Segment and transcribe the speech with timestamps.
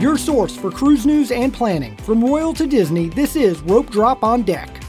[0.00, 1.96] Your source for cruise news and planning.
[1.98, 4.82] From Royal to Disney, this is Rope Drop on Deck.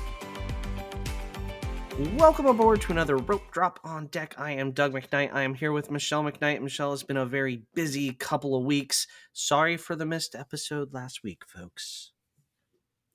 [2.17, 4.33] Welcome aboard to another Rope Drop on Deck.
[4.39, 5.31] I am Doug McKnight.
[5.31, 6.59] I am here with Michelle McKnight.
[6.61, 9.05] Michelle has been a very busy couple of weeks.
[9.31, 12.11] Sorry for the missed episode last week, folks.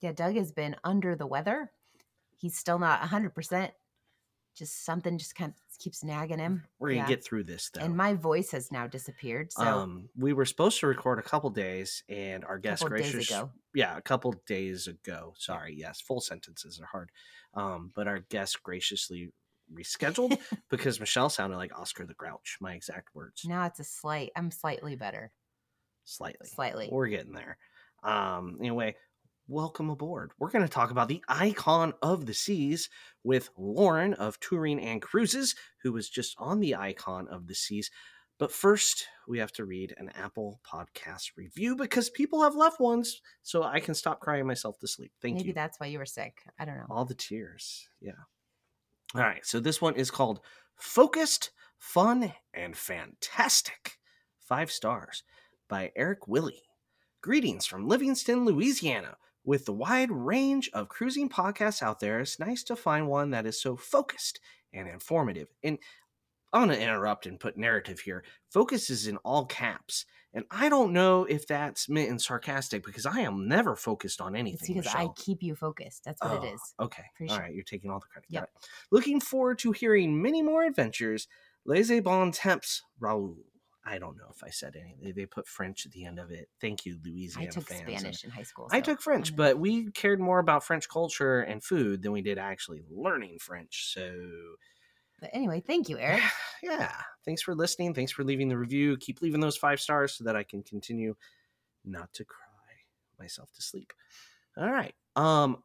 [0.01, 1.73] Yeah, Doug has been under the weather.
[2.39, 3.71] He's still not 100%.
[4.61, 6.65] Just something just kind of keeps nagging him.
[6.79, 7.07] We're gonna Yeah.
[7.09, 7.81] get through this though.
[7.81, 9.51] And my voice has now disappeared.
[9.55, 13.51] So um, we were supposed to record a couple days, and our guest gracious, ago.
[13.75, 15.33] yeah, a couple days ago.
[15.39, 17.11] Sorry, yes, full sentences are hard.
[17.55, 19.33] Um, but our guest graciously
[19.73, 20.39] rescheduled
[20.71, 22.59] because Michelle sounded like Oscar the Grouch.
[22.61, 25.33] My exact words, Now it's a slight, I'm slightly better.
[26.05, 26.49] slightly.
[26.49, 26.89] Slightly.
[26.93, 27.57] We're getting there.
[28.03, 28.97] Um, anyway,
[29.51, 30.31] welcome aboard.
[30.39, 32.89] We're going to talk about the icon of the seas
[33.25, 37.91] with Lauren of Touring and Cruises, who was just on the icon of the seas.
[38.39, 43.21] But first, we have to read an Apple Podcast review because people have left ones,
[43.43, 45.11] so I can stop crying myself to sleep.
[45.21, 45.49] Thank Maybe you.
[45.49, 46.43] Maybe that's why you were sick.
[46.57, 46.87] I don't know.
[46.89, 47.89] All the tears.
[48.01, 48.13] Yeah.
[49.17, 49.45] All right.
[49.45, 50.41] So this one is called
[50.77, 53.99] Focused, Fun, and Fantastic.
[54.39, 55.25] Five stars
[55.69, 56.63] by Eric Willie.
[57.21, 59.17] Greetings from Livingston, Louisiana.
[59.45, 63.47] With the wide range of cruising podcasts out there, it's nice to find one that
[63.47, 64.41] is so focused
[64.73, 65.49] and informative.
[65.63, 65.79] And
[66.53, 68.25] I'm going to interrupt and put narrative here.
[68.51, 70.05] Focus is in all caps.
[70.35, 74.37] And I don't know if that's meant in sarcastic because I am never focused on
[74.37, 74.59] anything.
[74.59, 75.15] It's because Michelle.
[75.17, 76.05] I keep you focused.
[76.05, 76.61] That's what Oh, it is.
[76.79, 77.03] Okay.
[77.23, 77.39] All sure.
[77.39, 77.55] right.
[77.55, 78.29] You're taking all the credit.
[78.31, 78.51] Yep.
[78.93, 81.27] Looking forward to hearing many more adventures.
[81.65, 83.37] Laissez bon temps, Raoul.
[83.91, 85.13] I don't know if I said anything.
[85.17, 86.49] They, put French at the end of it.
[86.61, 87.49] Thank you, Louisiana.
[87.49, 87.81] I took fans.
[87.81, 88.69] Spanish in high school.
[88.71, 92.39] I took French, but we cared more about French culture and food than we did
[92.39, 93.93] actually learning French.
[93.93, 94.13] So,
[95.21, 96.23] But anyway, thank you, Eric.
[96.63, 96.93] yeah.
[97.25, 97.93] Thanks for listening.
[97.93, 98.97] Thanks for leaving the review.
[98.99, 101.17] Keep leaving those five stars so that I can continue
[101.85, 102.47] not to cry
[103.19, 103.93] myself to sleep.
[104.57, 104.95] All right.
[105.17, 105.63] Um,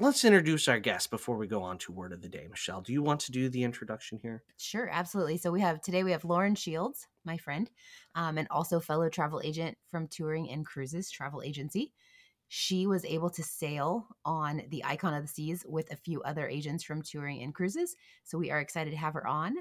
[0.00, 2.46] let's introduce our guest before we go on to word of the day.
[2.48, 4.42] Michelle, do you want to do the introduction here?
[4.56, 5.36] Sure, absolutely.
[5.36, 7.70] So we have today we have Lauren Shields, my friend,
[8.14, 11.92] um, and also fellow travel agent from Touring and Cruises Travel Agency.
[12.48, 16.48] She was able to sail on the Icon of the Seas with a few other
[16.48, 17.94] agents from Touring and Cruises.
[18.24, 19.54] So we are excited to have her on.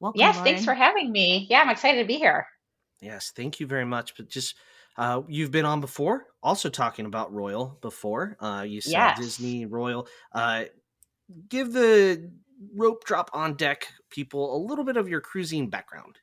[0.00, 0.18] Welcome.
[0.18, 1.46] Yes, thanks for having me.
[1.48, 2.46] Yeah, I'm excited to be here.
[3.00, 4.16] Yes, thank you very much.
[4.16, 4.56] But just
[4.96, 8.36] uh, you've been on before, also talking about Royal before.
[8.40, 9.18] Uh, you said Yes.
[9.18, 10.06] Disney Royal.
[10.32, 10.64] Uh,
[11.48, 12.30] give the
[12.74, 16.18] rope drop on deck people a little bit of your cruising background.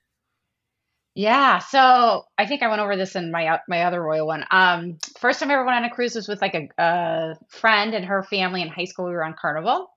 [1.16, 4.46] Yeah, so I think I went over this in my my other royal one.
[4.52, 7.94] Um, first time I ever went on a cruise was with like a, a friend
[7.94, 9.06] and her family in high school.
[9.06, 9.90] We were on Carnival.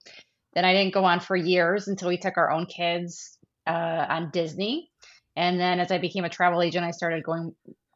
[0.54, 4.31] Then I didn't go on for years until we took our own kids uh, on
[4.33, 4.91] Disney.
[5.37, 7.54] And then as I became a travel agent, I started going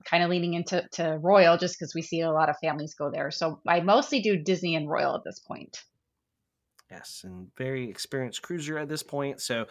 [0.09, 3.11] kind of leaning into to Royal just because we see a lot of families go
[3.11, 3.31] there.
[3.31, 5.83] So I mostly do Disney and Royal at this point.
[6.91, 9.67] Yes, and very experienced cruiser at this point, so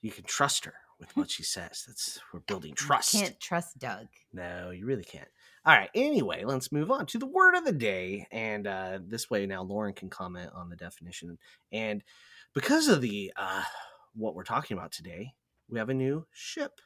[0.00, 1.84] you can trust her with what she says.
[1.86, 3.14] That's we're building trust.
[3.14, 3.24] You trust.
[3.24, 4.06] Can't trust Doug.
[4.32, 5.28] No, you really can't.
[5.66, 5.90] All right.
[5.94, 9.62] Anyway, let's move on to the word of the day, and uh, this way now
[9.62, 11.38] Lauren can comment on the definition.
[11.72, 12.04] And
[12.54, 13.64] because of the uh,
[14.14, 15.32] what we're talking about today,
[15.68, 16.80] we have a new ship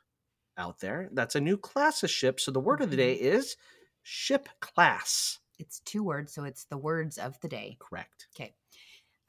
[0.59, 1.09] out there.
[1.13, 2.41] That's a new class of ship.
[2.41, 3.57] So the word of the day is
[4.03, 5.39] ship class.
[5.59, 7.77] It's two words, so it's the words of the day.
[7.81, 8.27] Correct.
[8.37, 8.55] Okay.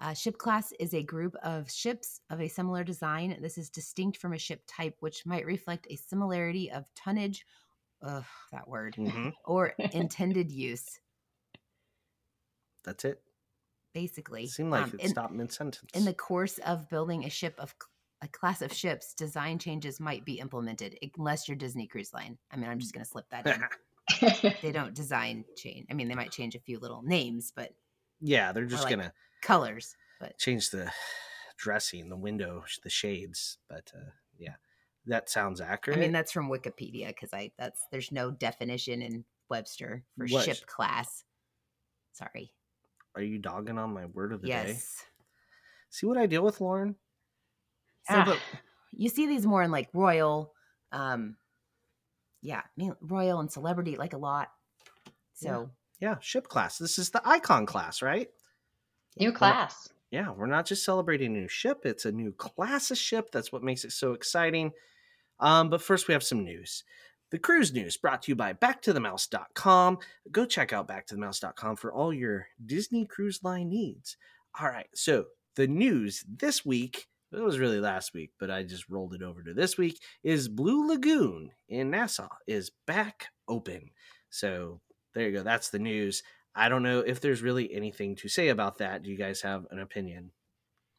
[0.02, 3.38] Uh, ship class is a group of ships of a similar design.
[3.42, 7.46] This is distinct from a ship type, which might reflect a similarity of tonnage,
[8.02, 11.00] ugh, that word, hmm or intended use,
[12.84, 13.22] That's it.
[13.94, 14.44] basically.
[14.46, 15.92] It seemed like Um, it in, stopped mid sentence.
[15.94, 17.76] in the course of building a ship of
[18.22, 22.38] a class of ships, design changes might be implemented, unless you're Disney Cruise Line.
[22.52, 23.64] I mean, I'm just going to slip that in.
[24.62, 25.86] they don't design change.
[25.90, 27.74] I mean, they might change a few little names, but
[28.20, 29.96] yeah, they're just like gonna colors.
[30.20, 30.92] But change the
[31.58, 33.58] dressing, the window, the shades.
[33.70, 34.56] But uh, yeah,
[35.06, 36.00] that sounds accurate.
[36.00, 40.46] I mean, that's from Wikipedia because I that's there's no definition in Webster for What?
[40.46, 41.24] ship class.
[42.14, 42.52] Sorry.
[43.16, 44.66] Are you dogging on my word of the day?
[44.68, 45.04] Yes.
[45.90, 46.96] See what I deal with, Lauren?
[48.10, 48.26] So, Ah.
[48.26, 48.40] but
[48.92, 50.54] you see these more in like royal,
[50.92, 51.38] um,
[52.42, 52.64] yeah,
[53.02, 54.50] royal and celebrity like a lot.
[55.34, 56.78] So Yeah, ship class.
[56.78, 58.30] This is the icon class, right?
[59.18, 59.90] New class.
[60.12, 63.32] Yeah, we're not just celebrating a new ship, it's a new class of ship.
[63.32, 64.72] That's what makes it so exciting.
[65.42, 66.84] Um, but first, we have some news.
[67.32, 70.00] The cruise news brought to you by backtothemouse.com.
[70.32, 74.16] Go check out backtothemouse.com for all your Disney Cruise Line needs.
[74.60, 75.26] All right, so
[75.56, 79.44] the news this week, it was really last week, but I just rolled it over
[79.44, 83.92] to this week, is Blue Lagoon in Nassau is back open.
[84.30, 84.82] So
[85.14, 85.44] there you go.
[85.44, 86.24] That's the news.
[86.56, 89.04] I don't know if there's really anything to say about that.
[89.04, 90.32] Do you guys have an opinion?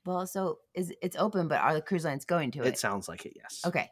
[0.06, 2.69] Well, so is it's open, but are the cruise lines going to it?
[2.69, 3.61] It sounds like it, yes.
[3.67, 3.88] okay.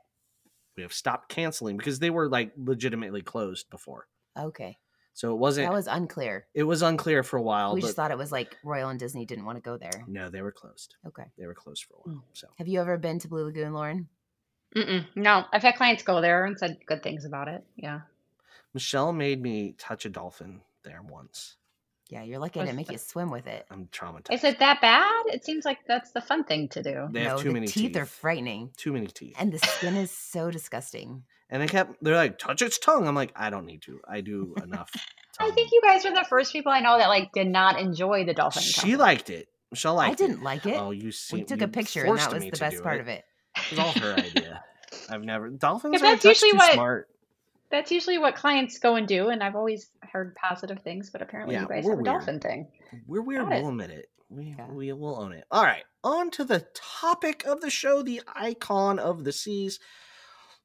[0.76, 4.06] We have stopped canceling because they were like legitimately closed before.
[4.38, 4.78] Okay.
[5.18, 6.46] So it wasn't That was unclear.
[6.54, 9.00] it was unclear for a while, we but just thought it was like Royal and
[9.00, 10.04] Disney didn't want to go there.
[10.06, 10.94] no, they were closed.
[11.08, 11.24] Okay.
[11.36, 12.12] They were closed for a hmm.
[12.18, 12.24] while.
[12.34, 14.06] So Have you ever been to Blue Lagoon, Lauren?
[14.76, 15.04] Mm-mm.
[15.16, 17.64] No, I've had clients go there and said good things about it.
[17.74, 18.02] Yeah.
[18.74, 21.56] Michelle made me touch a dolphin there once.
[22.10, 23.66] Yeah, you're lucky I Was didn't make you swim with it.
[23.72, 24.32] I'm traumatized.
[24.34, 25.24] Is it that bad?
[25.34, 27.08] It seems like that's the fun thing to do.
[27.10, 27.96] They have too the many teeth, teeth.
[27.96, 28.70] are frightening.
[28.76, 29.34] Too many teeth.
[29.36, 31.24] And the skin is so disgusting.
[31.50, 33.08] And they kept they're like, touch its tongue.
[33.08, 34.00] I'm like, I don't need to.
[34.08, 34.90] I do enough.
[35.40, 38.24] I think you guys are the first people I know that like did not enjoy
[38.24, 38.62] the dolphin.
[38.62, 39.48] she liked it.
[39.70, 40.76] Michelle liked I didn't like it.
[40.78, 42.76] Oh, you see, we took a picture and that forced was me the to best
[42.78, 43.24] do part of it.
[43.56, 44.62] It was all her idea.
[45.10, 47.08] I've never dolphins are that's that's usually too what- smart.
[47.70, 51.54] That's usually what clients go and do, and I've always heard positive things, but apparently
[51.54, 52.66] Yeah, you guys we're have a dolphin thing.
[53.06, 53.42] We're weird.
[53.46, 53.60] Got.
[53.60, 54.06] We'll admit it.
[54.30, 54.66] We Yeah.
[54.70, 55.44] we will own it.
[55.50, 59.78] All right, on to the topic of the show, the icon of the seas.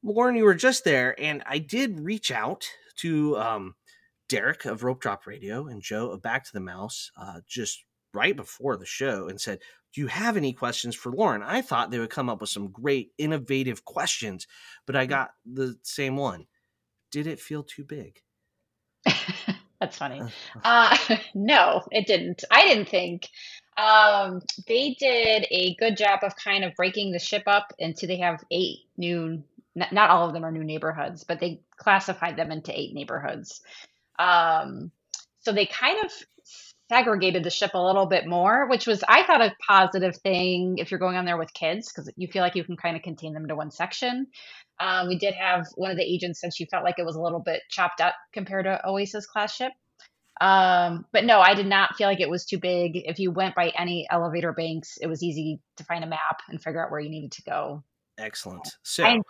[0.03, 2.67] Lauren, you were just there, and I did reach out
[2.97, 3.75] to um,
[4.29, 7.83] Derek of Rope Drop Radio and Joe of Back to the Mouse uh, just
[8.13, 9.59] right before the show and said,
[9.93, 11.41] Do you have any questions for Lauren?
[11.41, 14.45] I thought they would come up with some great, innovative questions,
[14.85, 16.45] but I got the same one.
[17.11, 18.21] Did it feel too big?
[19.79, 20.21] That's funny.
[20.21, 22.43] Uh, Uh, no, it didn't.
[22.51, 23.29] I didn't think.
[23.77, 28.17] Um, they did a good job of kind of breaking the ship up into they
[28.17, 29.43] have eight new,
[29.75, 33.61] not all of them are new neighborhoods, but they classified them into eight neighborhoods.
[34.19, 34.91] Um,
[35.39, 36.11] so they kind of
[36.89, 40.91] segregated the ship a little bit more, which was, I thought, a positive thing if
[40.91, 43.33] you're going on there with kids because you feel like you can kind of contain
[43.33, 44.27] them to one section.
[44.79, 47.21] Um, we did have one of the agents said she felt like it was a
[47.21, 49.71] little bit chopped up compared to Oasis class ship.
[50.41, 52.93] Um, but no, I did not feel like it was too big.
[52.95, 56.61] If you went by any elevator banks, it was easy to find a map and
[56.61, 57.83] figure out where you needed to go.
[58.17, 58.67] Excellent.
[58.83, 59.21] So,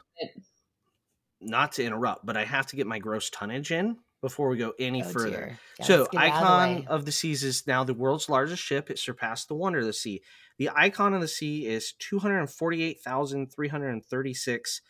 [1.41, 4.73] not to interrupt, but I have to get my gross tonnage in before we go
[4.79, 5.59] any Oh, further.
[5.79, 8.29] Yeah, so, let's get it out of Icon of, the Seas is now the world's
[8.29, 8.89] largest ship.
[8.89, 10.21] It surpassed the Wonder of the Sea.
[10.57, 14.81] The Icon of the Sea is 248,336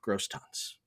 [0.00, 0.78] gross tons.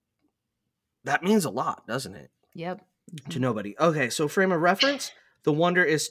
[1.04, 2.32] That means a lot, doesn't it?
[2.54, 2.80] Yep.
[2.80, 2.86] To
[3.24, 3.42] mm-hmm.
[3.42, 3.76] nobody.
[3.80, 5.12] Okay, so frame of reference
[5.44, 6.10] the Wonder is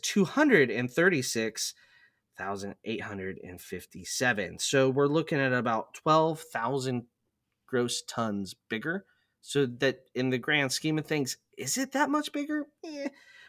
[2.39, 4.59] 236,857.
[4.59, 7.05] So, we're looking at about 12,000
[7.67, 9.07] gross tons bigger.
[9.47, 12.67] So that in the grand scheme of things, is it that much bigger?
[12.85, 13.09] Eh.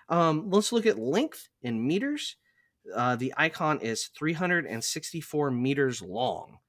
[0.09, 2.35] Um, let's look at length in meters.
[2.95, 6.59] Uh, the icon is 364 meters long.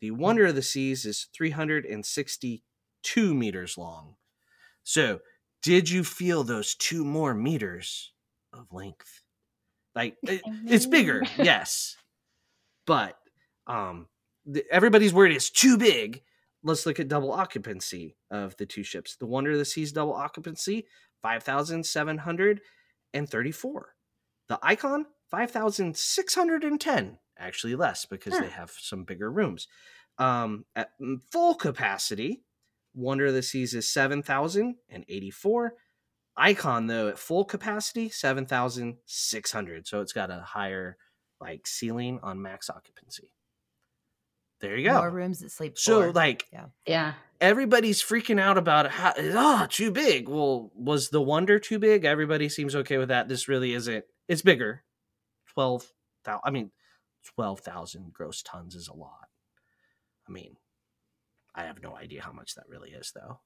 [0.00, 4.14] The Wonder of the Seas is 362 meters long.
[4.84, 5.20] So,
[5.62, 8.12] did you feel those two more meters
[8.52, 9.21] of length?
[9.94, 11.96] Like it- it's bigger, yes,
[12.86, 13.16] but
[13.66, 14.08] um,
[14.46, 16.22] the, everybody's worried it's too big
[16.64, 19.16] let's look at double occupancy of the two ships.
[19.16, 20.86] The Wonder of the Seas double occupancy,
[21.20, 23.94] 5,734.
[24.48, 27.18] The Icon, 5,610.
[27.38, 28.42] Actually less because Huh.
[28.42, 29.66] they have some bigger rooms.
[30.18, 32.44] Um, at mm, full capacity,
[32.94, 35.74] Wonder of the Seas is 7,084.
[36.36, 39.86] Icon, though, at full capacity, 7,600.
[39.86, 40.96] So it's got a higher
[41.40, 43.30] like ceiling on max occupancy.
[44.60, 44.98] There you go.
[44.98, 46.12] More rooms that sleep So four.
[46.12, 46.46] like
[46.86, 47.14] Yeah.
[47.40, 50.28] everybody's freaking out about how oh too big.
[50.28, 52.04] Well, was the wonder too big?
[52.04, 53.28] Everybody seems okay with that.
[53.28, 54.04] This really isn't.
[54.28, 54.84] It's bigger.
[55.52, 55.90] Twelve
[56.24, 56.42] thousand.
[56.44, 56.70] I mean,
[57.34, 59.28] twelve thousand gross tons is a lot.
[60.28, 60.54] I mean,
[61.56, 63.40] I have no idea how much that really is, though.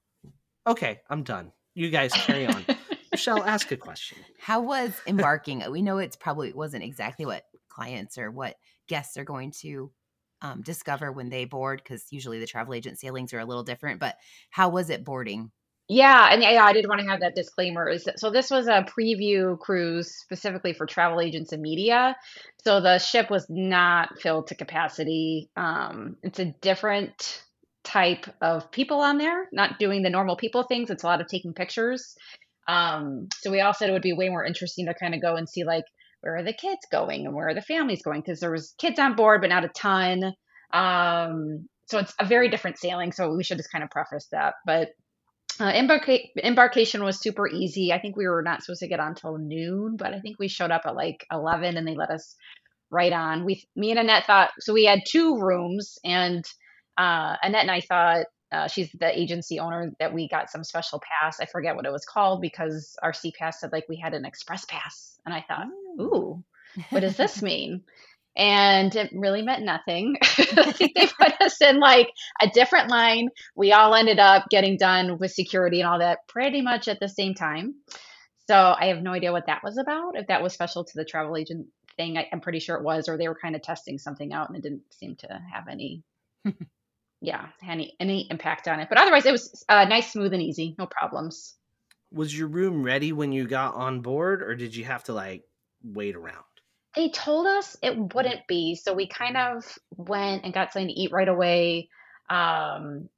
[0.67, 1.51] Okay, I'm done.
[1.77, 2.65] You guys carry on.
[3.11, 4.17] Michelle, ask a question.
[4.39, 5.63] How was embarking?
[5.69, 8.55] we know it's probably wasn't exactly what clients or what
[8.87, 9.91] guests are going to
[10.41, 13.99] um, discover when they board because usually the travel agent sailings are a little different.
[13.99, 14.15] But
[14.49, 15.51] how was it boarding?
[15.87, 17.87] Yeah, and yeah, I did want to have that disclaimer.
[17.87, 22.17] Is that, so this was a preview cruise specifically for travel agents and media.
[22.63, 25.51] So the ship was not filled to capacity.
[25.55, 27.43] Um, it's a different
[27.87, 30.89] type of people on there, not doing the normal people things.
[30.89, 32.15] It's a lot of taking pictures.
[32.67, 35.35] Um, so we all said it would be way more interesting to kind of go
[35.35, 35.85] and see like
[36.19, 38.99] where are the kids going and where are the families going because there was kids
[38.99, 40.33] on board but not a ton.
[40.73, 43.13] Um, so it's a very different sailing.
[43.13, 44.89] So we should just kind of preface that, but.
[45.59, 47.91] Uh, embarca- embarkation was super easy.
[47.91, 50.49] I think we were not supposed to get on till noon, but I think we
[50.49, 52.35] showed up at like 11 and they let us
[52.91, 53.43] right on.
[53.43, 56.45] We, me and Annette thought, so we had two rooms and
[56.97, 61.01] uh, Annette and I thought uh, she's the agency owner that we got some special
[61.01, 61.39] pass.
[61.39, 64.65] I forget what it was called because our SeaPass said like we had an express
[64.65, 65.67] pass, and I thought,
[65.99, 66.43] ooh,
[66.89, 67.83] what does this mean?
[68.37, 70.15] and it really meant nothing.
[70.47, 73.29] they put us in like a different line.
[73.55, 77.09] We all ended up getting done with security and all that pretty much at the
[77.09, 77.73] same time.
[78.47, 80.15] So I have no idea what that was about.
[80.15, 83.09] If that was special to the travel agent thing, I, am pretty sure it was,
[83.09, 86.03] or they were kind of testing something out and it didn't seem to have any,
[87.21, 88.89] yeah, any any impact on it.
[88.89, 90.75] But otherwise, it was uh, nice, smooth, and easy.
[90.77, 91.55] No problems.
[92.11, 95.43] Was your room ready when you got on board, or did you have to like
[95.83, 96.43] wait around?
[96.95, 100.99] They told us it wouldn't be, so we kind of went and got something to
[100.99, 101.89] eat right away.
[102.29, 103.09] Um,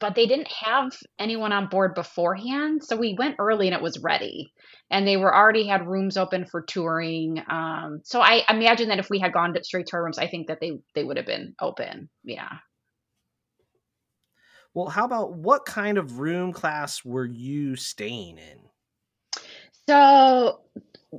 [0.00, 3.98] but they didn't have anyone on board beforehand, so we went early and it was
[3.98, 4.52] ready,
[4.90, 7.42] and they were already had rooms open for touring.
[7.48, 10.48] Um, so I imagine that if we had gone straight to our rooms, I think
[10.48, 12.10] that they they would have been open.
[12.24, 12.58] Yeah.
[14.76, 19.40] Well, how about what kind of room class were you staying in?
[19.88, 20.60] So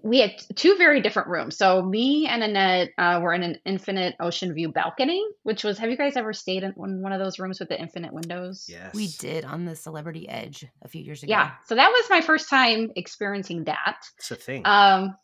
[0.03, 1.57] we had two very different rooms.
[1.57, 5.79] So me and Annette uh, were in an infinite ocean view balcony, which was.
[5.79, 8.67] Have you guys ever stayed in one of those rooms with the infinite windows?
[8.69, 11.31] Yes, we did on the Celebrity Edge a few years ago.
[11.31, 13.97] Yeah, so that was my first time experiencing that.
[14.19, 14.61] It's a thing.
[14.65, 15.17] Um,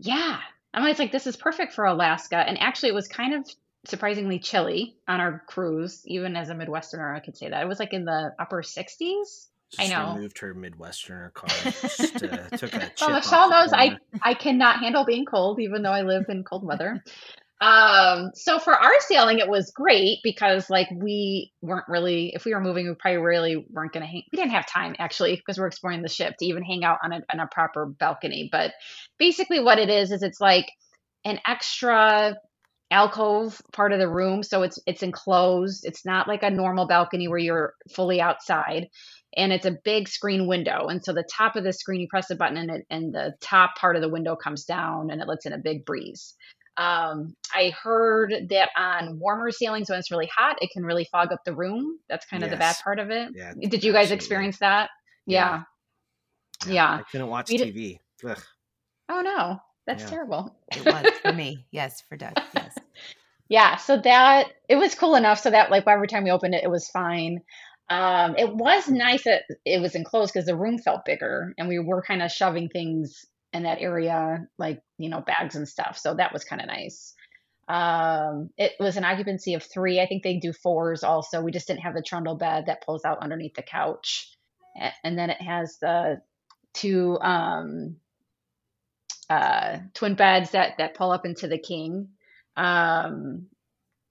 [0.00, 0.40] yeah,
[0.74, 3.48] I'm always like, this is perfect for Alaska, and actually, it was kind of
[3.86, 6.02] surprisingly chilly on our cruise.
[6.06, 9.46] Even as a Midwesterner, I could say that it was like in the upper 60s.
[9.70, 10.14] Just I know.
[10.14, 11.52] Removed her Midwesterner card.
[11.62, 15.92] Just, uh, took a well, Michelle knows I I cannot handle being cold, even though
[15.92, 17.04] I live in cold weather.
[17.60, 22.54] um, so for our sailing, it was great because like we weren't really, if we
[22.54, 24.22] were moving, we probably really weren't going to hang.
[24.32, 27.12] We didn't have time actually because we're exploring the ship to even hang out on
[27.12, 28.48] a, on a proper balcony.
[28.50, 28.72] But
[29.18, 30.70] basically, what it is is it's like
[31.26, 32.36] an extra
[32.90, 37.28] alcove part of the room so it's it's enclosed it's not like a normal balcony
[37.28, 38.88] where you're fully outside
[39.36, 42.30] and it's a big screen window and so the top of the screen you press
[42.30, 45.28] a button and it and the top part of the window comes down and it
[45.28, 46.34] lets in a big breeze
[46.78, 51.30] um, i heard that on warmer ceilings when it's really hot it can really fog
[51.30, 52.56] up the room that's kind of yes.
[52.56, 54.14] the bad part of it yeah, did you guys absolutely.
[54.14, 54.88] experience that
[55.26, 55.62] yeah
[56.66, 56.90] yeah, yeah.
[57.00, 58.38] i couldn't watch tv Ugh.
[59.10, 60.10] oh no that's yeah.
[60.10, 60.54] terrible.
[60.76, 61.64] It was for me.
[61.70, 62.34] Yes, for Doug.
[62.54, 62.77] Yes.
[63.48, 63.76] Yeah.
[63.76, 66.70] So that it was cool enough so that like every time we opened it, it
[66.70, 67.40] was fine.
[67.90, 71.78] Um, it was nice that it was enclosed because the room felt bigger and we
[71.78, 73.24] were kind of shoving things
[73.54, 75.98] in that area, like, you know, bags and stuff.
[75.98, 77.14] So that was kind of nice.
[77.68, 80.00] Um, it was an occupancy of three.
[80.00, 81.40] I think they do fours also.
[81.42, 84.30] We just didn't have the trundle bed that pulls out underneath the couch.
[85.02, 86.20] And then it has the
[86.74, 87.96] two um,
[89.30, 92.08] uh, twin beds that that pull up into the king.
[92.58, 93.46] Um,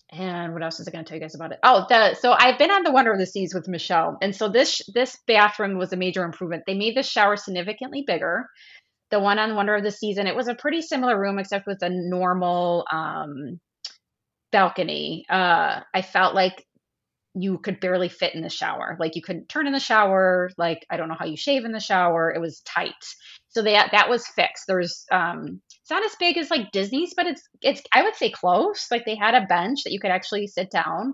[0.10, 1.60] and what else was I going to tell you guys about it?
[1.63, 4.48] Oh, the so I've been on the Wonder of the Seas with Michelle, and so
[4.48, 6.63] this this bathroom was a major improvement.
[6.66, 8.46] They made the shower significantly bigger.
[9.12, 11.68] The one on Wonder of the Seas, and it was a pretty similar room except
[11.68, 13.60] with a normal um,
[14.51, 15.25] balcony.
[15.30, 16.66] Uh, I felt like
[17.39, 18.98] you could barely fit in the shower.
[19.00, 20.50] Like you couldn't turn in the shower.
[20.58, 22.32] Like I don't know how you shave in the shower.
[22.34, 22.94] It was tight.
[23.50, 24.65] So that that was fixed.
[24.67, 28.32] There's um it's not as big as like Disney's, but it's it's I would say
[28.32, 28.88] close.
[28.91, 31.13] Like they had a bench that you could actually sit down.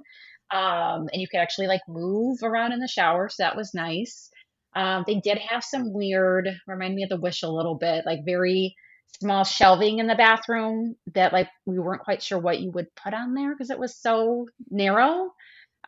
[0.52, 3.30] Um and you could actually like move around in the shower.
[3.30, 4.30] So that was nice.
[4.76, 8.20] Um they did have some weird remind me of the wish a little bit, like
[8.26, 8.76] very
[9.20, 13.14] small shelving in the bathroom that like we weren't quite sure what you would put
[13.14, 15.30] on there because it was so narrow.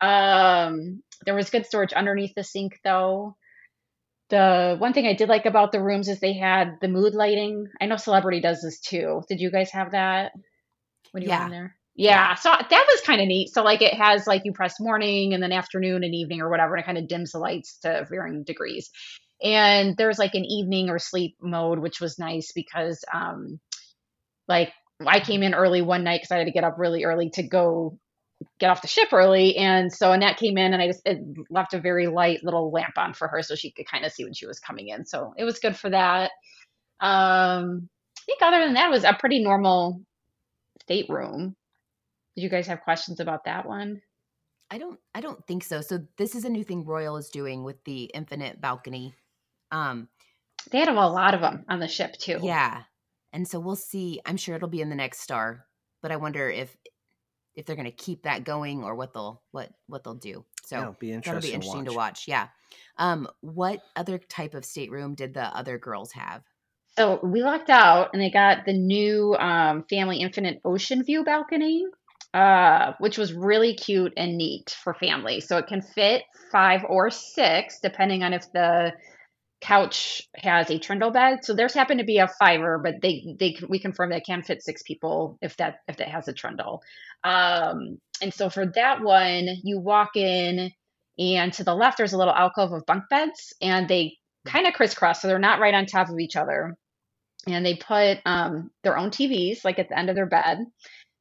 [0.01, 3.35] Um, there was good storage underneath the sink though.
[4.29, 7.67] The one thing I did like about the rooms is they had the mood lighting.
[7.79, 9.21] I know Celebrity does this too.
[9.29, 10.31] Did you guys have that
[11.11, 11.39] when you yeah.
[11.39, 11.75] were in there?
[11.95, 12.29] Yeah.
[12.29, 12.35] yeah.
[12.35, 13.53] So that was kind of neat.
[13.53, 16.75] So like it has like you press morning and then afternoon and evening or whatever,
[16.75, 18.89] and it kind of dims the lights to varying degrees.
[19.43, 23.59] And there's like an evening or sleep mode, which was nice because um
[24.47, 24.71] like
[25.05, 27.43] I came in early one night because I had to get up really early to
[27.43, 27.99] go
[28.59, 29.57] get off the ship early.
[29.57, 31.07] And so Annette came in and I just
[31.49, 34.23] left a very light little lamp on for her so she could kind of see
[34.23, 35.05] when she was coming in.
[35.05, 36.31] So it was good for that.
[36.99, 40.01] Um, I think other than that, it was a pretty normal
[40.81, 41.55] stateroom.
[42.35, 44.01] Did you guys have questions about that one?
[44.71, 45.81] I don't I don't think so.
[45.81, 49.13] So this is a new thing Royal is doing with the infinite balcony.
[49.71, 50.09] Um
[50.71, 52.39] they had a lot of them on the ship too.
[52.41, 52.81] Yeah.
[53.31, 54.21] And so we'll see.
[54.25, 55.65] I'm sure it'll be in the next star,
[56.01, 56.75] but I wonder if
[57.55, 60.43] if they're going to keep that going or what they'll what what they'll do.
[60.65, 61.93] So yeah, be that'll be interesting to watch.
[61.93, 62.27] to watch.
[62.27, 62.47] Yeah.
[62.97, 66.41] Um, what other type of stateroom did the other girls have?
[66.97, 71.85] So we locked out, and they got the new um, Family Infinite Ocean View balcony.
[72.35, 75.39] uh, which was really cute and neat for family.
[75.39, 78.91] So it can fit five or six, depending on if the
[79.65, 81.43] couch has a trundle bed.
[81.43, 84.62] So theirs happened to be a fiver, but they they we confirmed that can fit
[84.62, 86.84] six people if that if that has a trundle.
[87.24, 90.72] Um, and so for that one, you walk in,
[91.17, 94.75] and to the left there's a little alcove of bunk beds, and they kind of
[94.75, 96.77] crisscross, so they're not right on top of each other.
[97.48, 100.60] And they put um, their own TVs like at the end of their bed,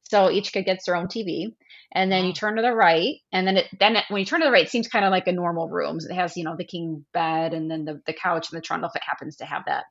[0.03, 1.55] so each kid gets their own TV
[1.95, 4.41] and then you turn to the right and then it then it, when you turn
[4.41, 5.99] to the right it seems kind of like a normal room.
[6.09, 8.91] It has you know the king bed and then the, the couch and the trundle
[8.91, 9.85] if it happens to have that.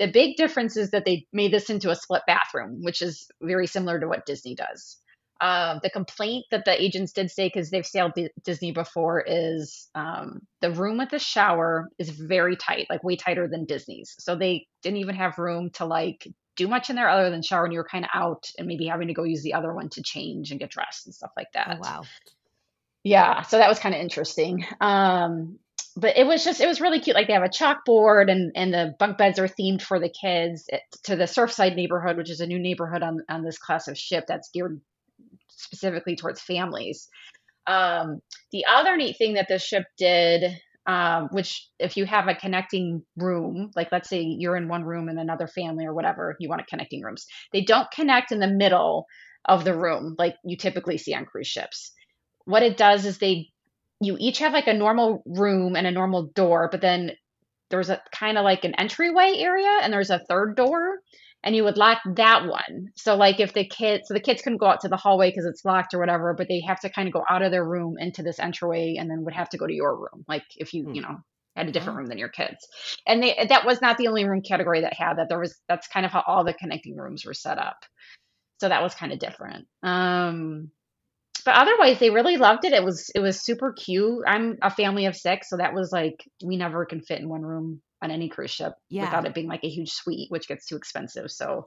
[0.00, 3.68] The big difference is that they made this into a split bathroom which is very
[3.68, 4.98] similar to what disney does.
[5.42, 9.90] Um, the complaint that the agents did say because they've sailed D- disney before is
[9.94, 14.16] um, the room with the shower is very tight like way tighter than disney's.
[14.20, 16.26] So they didn't even have room to like
[16.56, 18.86] do much in there other than shower and you were kind of out and maybe
[18.86, 21.52] having to go use the other one to change and get dressed and stuff like
[21.54, 21.76] that.
[21.76, 22.02] Oh, wow.
[23.02, 24.64] Yeah, so that was kind of interesting.
[24.80, 25.58] Um,
[25.96, 27.16] but it was just it was really cute.
[27.16, 30.64] Like they have a chalkboard and and the bunk beds are themed for the kids
[30.68, 33.98] it, to the Surfside neighborhood, which is a new neighborhood on on this class of
[33.98, 34.80] ship that's geared
[35.48, 37.08] specifically towards families.
[37.66, 38.20] Um,
[38.52, 43.02] the other neat thing that this ship did um, which if you have a connecting
[43.16, 46.62] room, like let's say you're in one room and another family or whatever, you want
[46.62, 47.26] a connecting rooms.
[47.52, 49.06] They don't connect in the middle
[49.44, 51.92] of the room like you typically see on cruise ships.
[52.44, 53.48] What it does is they
[54.00, 57.12] you each have like a normal room and a normal door, but then
[57.68, 60.98] there's a kind of like an entryway area and there's a third door
[61.42, 62.90] and you would lock that one.
[62.96, 65.46] So like if the kids, so the kids couldn't go out to the hallway because
[65.46, 67.96] it's locked or whatever, but they have to kind of go out of their room
[67.98, 70.24] into this entryway and then would have to go to your room.
[70.28, 70.94] Like if you, hmm.
[70.94, 71.16] you know,
[71.56, 72.68] had a different room than your kids.
[73.06, 75.28] And they that was not the only room category that had that.
[75.28, 77.84] There was that's kind of how all the connecting rooms were set up.
[78.60, 79.66] So that was kind of different.
[79.82, 80.70] Um
[81.44, 82.72] but otherwise they really loved it.
[82.72, 84.22] It was it was super cute.
[84.26, 87.42] I'm a family of 6, so that was like we never can fit in one
[87.42, 89.04] room on any cruise ship yeah.
[89.04, 91.30] without it being like a huge suite, which gets too expensive.
[91.30, 91.66] So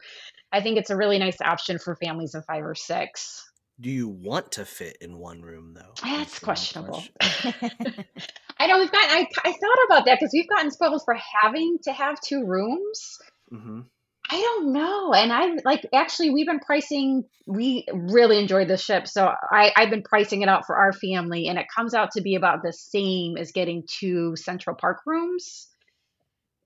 [0.51, 3.43] I think it's a really nice option for families of five or six.
[3.79, 5.93] Do you want to fit in one room though?
[6.03, 7.03] That's questionable.
[7.21, 9.09] I know we've got.
[9.09, 13.17] I, I thought about that because we've gotten spoiled for having to have two rooms.
[13.51, 13.81] Mm-hmm.
[14.29, 15.13] I don't know.
[15.13, 19.07] And I like actually we've been pricing we really enjoyed the ship.
[19.07, 22.21] So I, I've been pricing it out for our family and it comes out to
[22.21, 25.67] be about the same as getting two central park rooms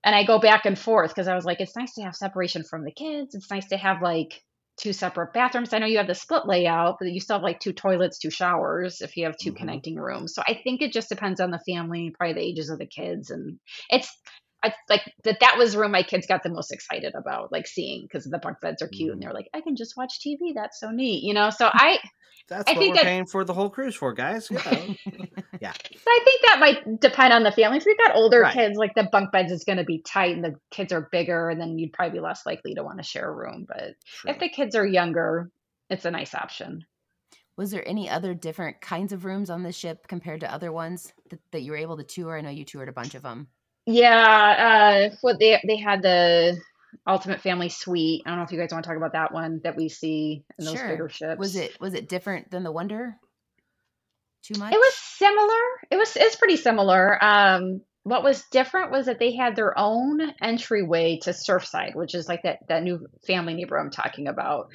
[0.04, 2.64] and I go back and forth because I was like, it's nice to have separation
[2.64, 3.34] from the kids.
[3.34, 4.42] It's nice to have like
[4.78, 5.72] two separate bathrooms.
[5.72, 8.30] I know you have the split layout, but you still have like two toilets, two
[8.30, 9.58] showers if you have 2 mm-hmm.
[9.58, 10.34] connecting rooms.
[10.34, 13.30] So I think it just depends on the family, probably the ages of the kids,
[13.30, 13.58] and
[13.90, 14.10] it's
[14.62, 17.66] I like that that was the room my kids got the most excited about, like
[17.66, 19.12] seeing because the bunk beds are cute mm.
[19.12, 20.52] and they're like, I can just watch TV.
[20.54, 21.50] That's so neat, you know.
[21.50, 21.98] So I
[22.48, 24.48] that's I what we're that, paying for the whole cruise for, guys.
[24.50, 24.58] Yeah.
[25.60, 25.72] yeah.
[25.72, 27.78] So I think that might depend on the family.
[27.78, 28.52] If you've got older right.
[28.52, 31.50] kids, like the bunk beds is going to be tight and the kids are bigger,
[31.50, 33.64] and then you'd probably be less likely to want to share a room.
[33.68, 34.30] But True.
[34.32, 35.50] if the kids are younger,
[35.88, 36.84] it's a nice option.
[37.56, 41.12] Was there any other different kinds of rooms on the ship compared to other ones
[41.30, 42.36] that, that you were able to tour?
[42.36, 43.48] I know you toured a bunch of them.
[43.90, 46.60] Yeah, uh, what they they had the
[47.06, 48.22] Ultimate Family Suite.
[48.26, 50.44] I don't know if you guys want to talk about that one that we see
[50.58, 50.88] in those sure.
[50.88, 51.38] bigger ships.
[51.38, 53.16] Was it was it different than the Wonder?
[54.42, 54.74] Too much?
[54.74, 55.62] It was similar.
[55.90, 57.24] It was it's pretty similar.
[57.24, 62.28] Um, what was different was that they had their own entryway to Surfside, which is
[62.28, 64.68] like that that new family neighbor I'm talking about.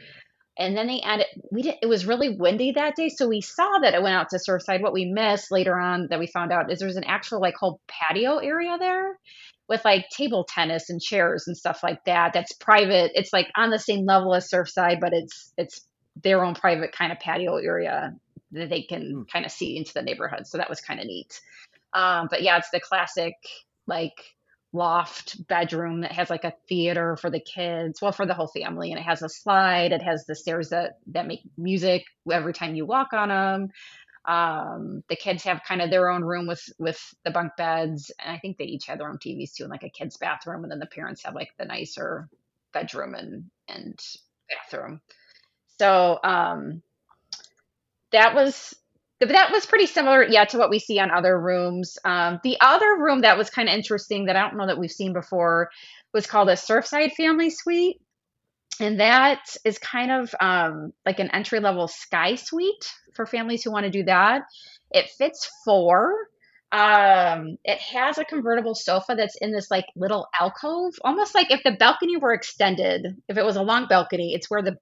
[0.57, 3.79] And then they added we did it was really windy that day, so we saw
[3.81, 4.81] that it went out to Surfside.
[4.81, 7.79] What we missed later on that we found out is there's an actual like whole
[7.87, 9.17] patio area there
[9.67, 12.33] with like table tennis and chairs and stuff like that.
[12.33, 13.11] That's private.
[13.15, 15.81] It's like on the same level as Surfside, but it's it's
[16.21, 18.13] their own private kind of patio area
[18.51, 19.31] that they can mm.
[19.31, 20.45] kind of see into the neighborhood.
[20.45, 21.41] So that was kind of neat.
[21.93, 23.33] Um, but yeah, it's the classic
[23.87, 24.13] like
[24.73, 28.91] loft bedroom that has like a theater for the kids, well, for the whole family,
[28.91, 29.91] and it has a slide.
[29.91, 33.69] It has the stairs that that make music every time you walk on them.
[34.25, 38.35] Um, the kids have kind of their own room with with the bunk beds, and
[38.35, 40.71] I think they each have their own TVs too, and like a kids' bathroom, and
[40.71, 42.29] then the parents have like the nicer
[42.73, 43.99] bedroom and and
[44.49, 45.01] bathroom.
[45.79, 46.81] So um,
[48.11, 48.73] that was
[49.25, 51.97] that was pretty similar, yeah, to what we see on other rooms.
[52.03, 54.91] Um, the other room that was kind of interesting that I don't know that we've
[54.91, 55.69] seen before
[56.13, 57.99] was called a Surfside Family Suite
[58.79, 63.71] and that is kind of um, like an entry level sky suite for families who
[63.71, 64.43] want to do that.
[64.91, 66.13] It fits four.
[66.71, 71.61] Um, it has a convertible sofa that's in this like little alcove, almost like if
[71.63, 73.21] the balcony were extended.
[73.27, 74.77] If it was a long balcony, it's where the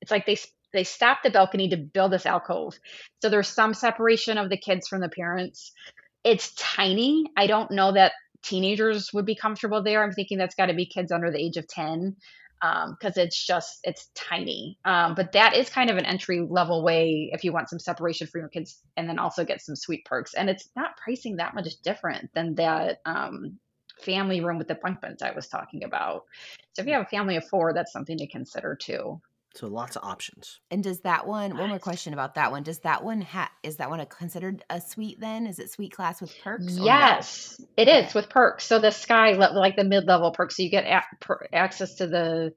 [0.00, 0.36] it's like they
[0.76, 2.78] they stopped the balcony to build this alcove.
[3.22, 5.72] So there's some separation of the kids from the parents.
[6.24, 7.24] It's tiny.
[7.36, 8.12] I don't know that
[8.42, 10.02] teenagers would be comfortable there.
[10.02, 12.16] I'm thinking that's got to be kids under the age of 10
[12.60, 14.78] because um, it's just it's tiny.
[14.84, 18.26] Um, but that is kind of an entry level way if you want some separation
[18.26, 20.34] for your kids, and then also get some sweet perks.
[20.34, 23.58] And it's not pricing that much different than that um,
[24.00, 26.24] family room with the bunk beds I was talking about.
[26.72, 29.20] So if you have a family of four, that's something to consider too.
[29.56, 30.60] So lots of options.
[30.70, 31.56] And does that one?
[31.56, 32.62] One more question about that one.
[32.62, 35.18] Does that one ha- is that one a, considered a suite?
[35.18, 36.76] Then is it suite class with perks?
[36.78, 37.66] Yes, no?
[37.78, 38.64] it is with perks.
[38.66, 42.06] So the sky like the mid level perks, so you get a- per- access to
[42.06, 42.52] the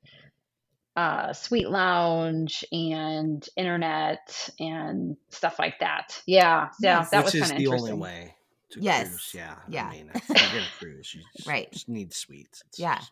[0.96, 6.22] uh, suite lounge and internet and stuff like that.
[6.26, 7.10] Yeah, yeah, Yes.
[7.12, 7.92] that Which was kind of the interesting.
[7.94, 8.36] only way
[8.72, 9.08] to Yes.
[9.08, 9.32] cruise.
[9.34, 9.56] Yeah.
[9.70, 9.86] Yeah.
[9.88, 11.72] I mean, if you're going cruise, you just, Right.
[11.72, 12.64] just need suites.
[12.68, 12.96] It's Yeah.
[12.98, 13.12] just-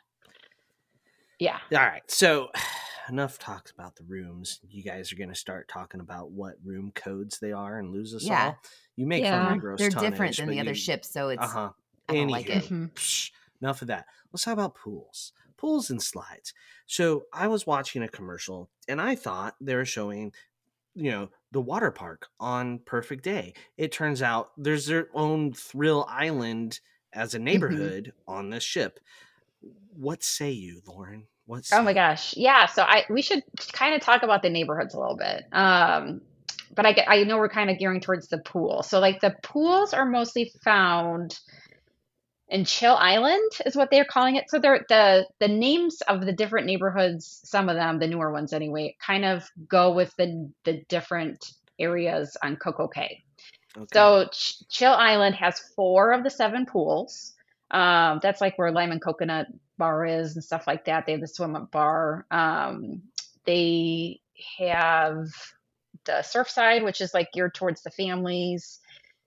[1.39, 1.60] Yeah.
[1.71, 2.02] All right.
[2.12, 2.50] So
[3.10, 4.60] enough talks about the rooms.
[4.70, 8.13] You guys are going to start talking about what room codes they are and lose
[8.15, 8.48] us Yeah.
[8.48, 8.60] all.
[8.96, 11.30] You make fun of my gross They're tonnage, different than but the other ships, so
[11.30, 11.70] it's Uh-huh.
[12.10, 12.63] I like it.
[12.63, 14.06] Anywho, psh, enough of that.
[14.32, 15.34] Let's talk about pools.
[15.58, 16.54] Pools and slides.
[16.86, 20.32] So I was watching a commercial and I thought they were showing,
[20.96, 23.54] you know, the water park on Perfect Day.
[23.78, 26.80] It turns out there's their own thrill island
[27.13, 27.38] as Mm-hmm.
[27.38, 29.00] a neighborhood on this ship.
[29.96, 31.28] What say you, Lauren?
[31.48, 32.36] What say Oh my gosh.
[32.38, 32.68] Yeah.
[32.68, 35.46] So I we should kind of talk about the neighborhoods a little bit.
[35.52, 36.22] Um,
[36.76, 38.84] but I get I know we're kind of gearing towards the pool.
[38.84, 41.40] So like the pools are mostly found
[42.50, 44.50] in Chill Island is what they're calling it.
[44.50, 48.54] So they're the the names of the different neighborhoods, some of them, the newer ones
[48.54, 53.24] anyway, kind of go with the the different areas on Coco Cay.
[53.76, 53.88] Okay.
[53.94, 57.34] So Ch- Chill Island has four of the seven pools.
[57.72, 61.06] Um, that's like where Lime and Coconut Bar is and stuff like that.
[61.06, 62.26] They have the swim up bar.
[62.32, 63.04] Um,
[63.46, 64.22] they
[64.60, 65.28] have
[66.06, 68.80] the Surfside, which is like geared towards the families.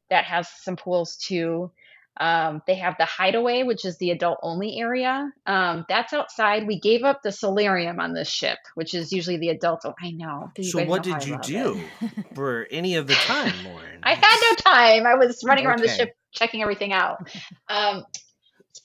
[0.09, 1.71] That has some pools too.
[2.19, 5.33] Um, they have the Hideaway, which is the adult only area.
[5.47, 6.67] Um, that's outside.
[6.67, 9.83] We gave up the solarium on this ship, which is usually the adult.
[9.85, 10.51] Oh, I know.
[10.61, 11.47] so what know did you love it.
[11.47, 11.81] do
[12.35, 14.01] for any of the time, Lauren?
[14.03, 15.07] I had no time.
[15.07, 17.31] I was running around the ship checking everything out.
[17.69, 18.05] Um,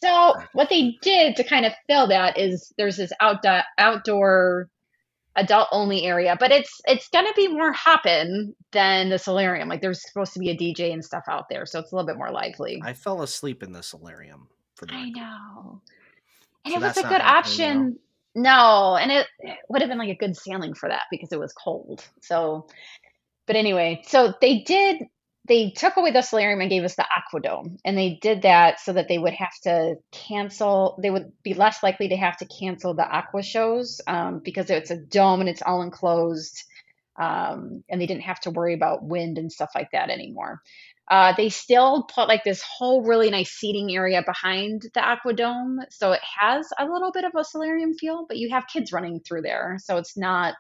[0.04, 4.70] so what they did to kind of fill that is there's this outdoor outdoor
[5.36, 9.68] adult only area, but it's it's gonna be more hopping than the solarium.
[9.70, 12.08] Like there's supposed to be a DJ and stuff out there, so it's a little
[12.08, 12.82] bit more lively.
[12.84, 15.82] I fell asleep in the solarium for the I know.
[16.66, 18.00] And So it was a good option.
[18.38, 21.40] No, and it, it would have been like a good sailing for that because it
[21.40, 22.06] was cold.
[22.22, 22.68] So,
[23.48, 25.04] but anyway, so they did,
[25.48, 27.78] they took away the solarium and gave us the aquadome.
[27.86, 31.84] And they did that so that they would have to cancel, they would be less
[31.84, 35.62] likely to have to cancel the aqua shows um, because it's a dome and it's
[35.62, 36.64] all enclosed.
[37.18, 40.62] Um, and they didn't have to worry about wind and stuff like that anymore.
[41.10, 46.14] Uh, they still put like this whole really nice seating area behind the aquadome, so
[46.14, 49.44] it has a little bit of a solarium feel, but you have kids running through
[49.44, 50.56] there, so it's not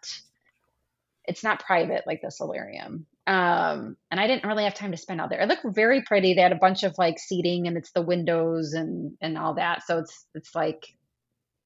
[1.27, 3.07] it's not private like the solarium.
[3.27, 5.41] Um, and I didn't really have time to spend out there.
[5.41, 6.33] It looked very pretty.
[6.33, 9.83] They had a bunch of like seating, and it's the windows and and all that,
[9.85, 10.85] so it's it's like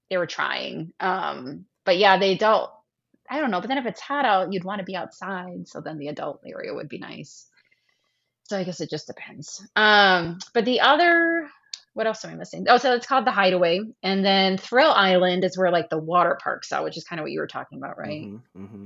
[0.09, 0.93] they were trying.
[0.99, 2.71] Um, but yeah, the adult.
[3.29, 5.81] I don't know, but then if it's hot out, you'd want to be outside, so
[5.81, 7.45] then the adult area would be nice.
[8.45, 9.63] So I guess it just depends.
[9.75, 11.47] Um, but the other,
[11.93, 12.65] what else am I missing?
[12.67, 16.39] Oh, so it's called the Hideaway, and then Thrill Island is where like the water
[16.41, 18.23] parks are, which is kind of what you were talking about, right?
[18.23, 18.85] Mm-hmm, mm-hmm.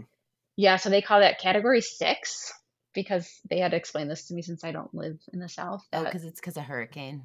[0.58, 0.76] Yeah.
[0.76, 2.52] So they call that Category Six
[2.94, 5.86] because they had to explain this to me since I don't live in the South.
[5.94, 7.24] Oh, because it's because of hurricane.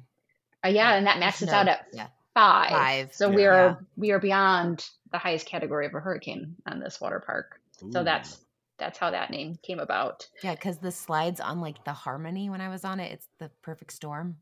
[0.65, 2.07] uh, yeah, and that maxes No, out at yeah.
[2.33, 2.69] five.
[2.69, 3.35] Five, So yeah.
[3.35, 3.75] we are Yeah.
[3.95, 7.59] we are beyond the highest category of a hurricane on this water park.
[7.91, 8.37] So that's
[8.77, 10.27] that's how that name came about.
[10.43, 13.49] Yeah, because the slides on like the Harmony when I was on it, it's the
[13.61, 14.37] perfect storm.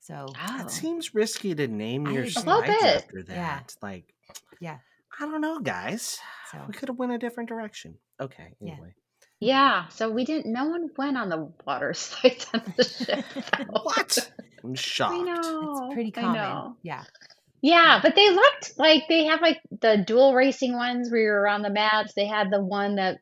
[0.00, 0.32] So Oh.
[0.58, 2.30] That seems risky to name your agree.
[2.30, 3.34] Slides after that.
[3.34, 3.60] Yeah.
[3.82, 4.14] Like,
[4.60, 4.78] Yeah.
[5.18, 6.18] I don't know, guys.
[6.52, 7.98] so We could have went a different direction.
[8.20, 8.74] Okay, Yeah.
[8.74, 8.94] anyway.
[9.40, 10.50] Yeah, so we didn't.
[10.52, 13.24] No one went on the water slides on the ship.
[13.58, 13.80] though.
[13.82, 14.32] What?
[14.64, 15.14] I'm shocked.
[15.14, 15.86] I know.
[15.86, 16.34] it's pretty I common.
[16.34, 16.76] know.
[16.82, 17.04] Yeah.
[17.62, 21.62] Yeah, but they looked like they have like the dual racing ones where you're on
[21.62, 22.12] the mats.
[22.14, 23.18] They had the one that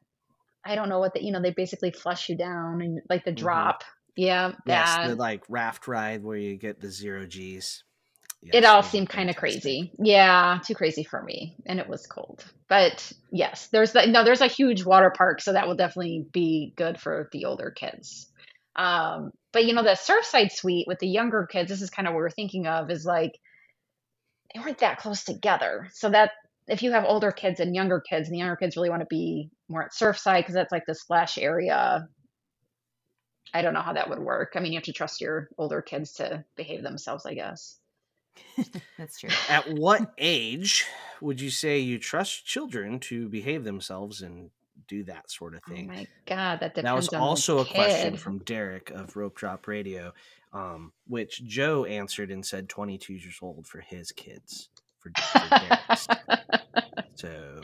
[0.64, 3.33] I don't know what the you know they basically flush you down and like the
[3.33, 3.37] Mhm.
[3.37, 3.85] drop.
[4.16, 5.09] Yeah, Yes, that.
[5.09, 7.83] the like raft ride where you get the zero G's.
[8.52, 9.92] It all seemed kind of crazy.
[9.98, 12.44] Yeah, too crazy for me, and it was cold.
[12.68, 16.72] But yes, there's the, no, there's a huge water park, so that will definitely be
[16.76, 18.30] good for the older kids.
[18.76, 22.14] Um, but you know, the Surfside Suite with the younger kids, this is kind of
[22.14, 23.38] what we're thinking of, is like
[24.52, 26.30] they weren't that close together, so that
[26.66, 29.07] if you have older kids and younger kids, and the younger kids really want to
[29.07, 32.09] be more at Surfside because that's like the splash area.
[33.52, 34.54] I don't know how that would work.
[34.57, 37.78] I mean, you have to trust your older kids to behave themselves, I guess.
[38.99, 39.31] That's true.
[39.49, 40.85] At what age
[41.20, 44.51] would you say you trust children to behave themselves and
[44.88, 45.90] do that sort of thing?
[45.90, 49.66] Oh my God, that depends that was also a question from Derek of Rope Drop
[49.66, 50.12] Radio,
[50.53, 54.68] um, which Joe answered and said 22 years old for his kids.
[54.99, 56.07] For, for Derek's.
[57.16, 57.61] So,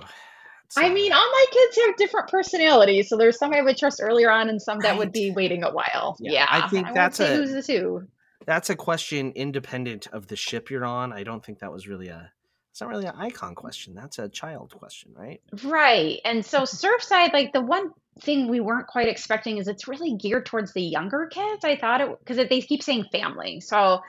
[0.77, 4.31] I mean, all my kids have different personalities, so there's some I would trust earlier
[4.31, 6.17] on, and some that would be waiting a while.
[6.21, 8.07] Yeah, Yeah, I think won't that's a- who's the two.
[8.47, 11.13] That's a question independent of the ship you're on.
[11.13, 12.33] I don't think that was really a.
[12.71, 13.95] It's not really an icon question.
[13.95, 15.41] That's a child question, right?
[15.65, 16.21] Right.
[16.25, 17.91] And so Surfside, like the one
[18.23, 21.65] thing we weren't quite expecting is it's really geared towards the younger kids.
[21.65, 23.61] I thought it because they keep saying family.
[23.61, 24.01] So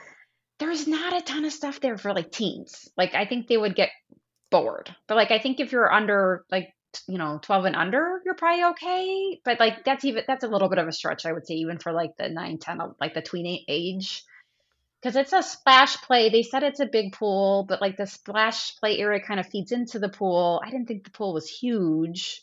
[0.58, 2.88] there's not a ton of stuff there for like teens.
[2.96, 3.90] Like I think they would get
[4.50, 4.94] bored.
[5.08, 6.68] But like I think if you're under like
[7.08, 10.68] you know 12 and under you're probably okay but like that's even that's a little
[10.68, 13.22] bit of a stretch i would say even for like the 9 10 like the
[13.22, 14.24] tween age.
[15.00, 18.76] Because it's a splash play they said it's a big pool but like the splash
[18.76, 20.62] play area kind of feeds into the pool.
[20.64, 22.42] I didn't think the pool was huge.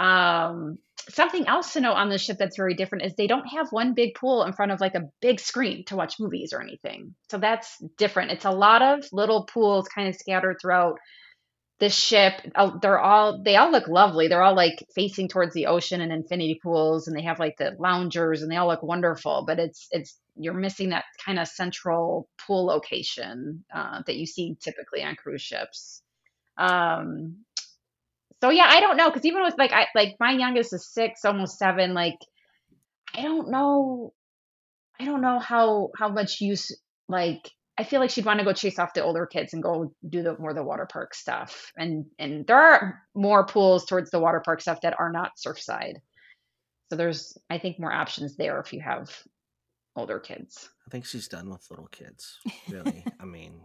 [0.00, 0.78] Um
[1.10, 3.94] something else to note on the ship that's very different is they don't have one
[3.94, 7.14] big pool in front of like a big screen to watch movies or anything.
[7.30, 8.30] So that's different.
[8.30, 10.98] It's a lot of little pools kind of scattered throughout
[11.80, 14.28] the ship uh, they're all they all look lovely.
[14.28, 17.76] They're all like facing towards the ocean and infinity pools and they have like the
[17.78, 22.28] loungers and they all look wonderful but it's it's you're missing that kind of central
[22.38, 26.02] pool location uh, that you see typically on cruise ships.
[26.56, 27.44] Um
[28.40, 31.24] so yeah i don't know because even with like i like my youngest is six
[31.24, 32.18] almost seven like
[33.14, 34.12] i don't know
[35.00, 36.72] i don't know how how much use
[37.08, 39.92] like I feel like she'd want to go chase off the older kids and go
[40.08, 41.72] do the more the water park stuff.
[41.76, 45.94] And and there are more pools towards the water park stuff that are not Surfside.
[46.90, 49.16] So there's I think more options there if you have
[49.94, 50.68] older kids.
[50.86, 52.38] I think she's done with little kids.
[52.68, 53.60] Really, I mean,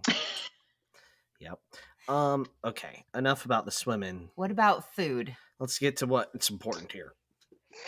[1.39, 1.59] yep.
[2.07, 2.45] Um.
[2.63, 3.05] Okay.
[3.15, 4.29] Enough about the swimming.
[4.35, 5.35] What about food?
[5.59, 7.13] Let's get to what's important here.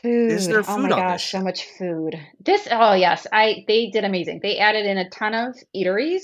[0.02, 0.32] Food.
[0.32, 2.20] Is there oh my on gosh, this so much food.
[2.40, 4.40] This oh yes, I they did amazing.
[4.42, 6.24] They added in a ton of eateries.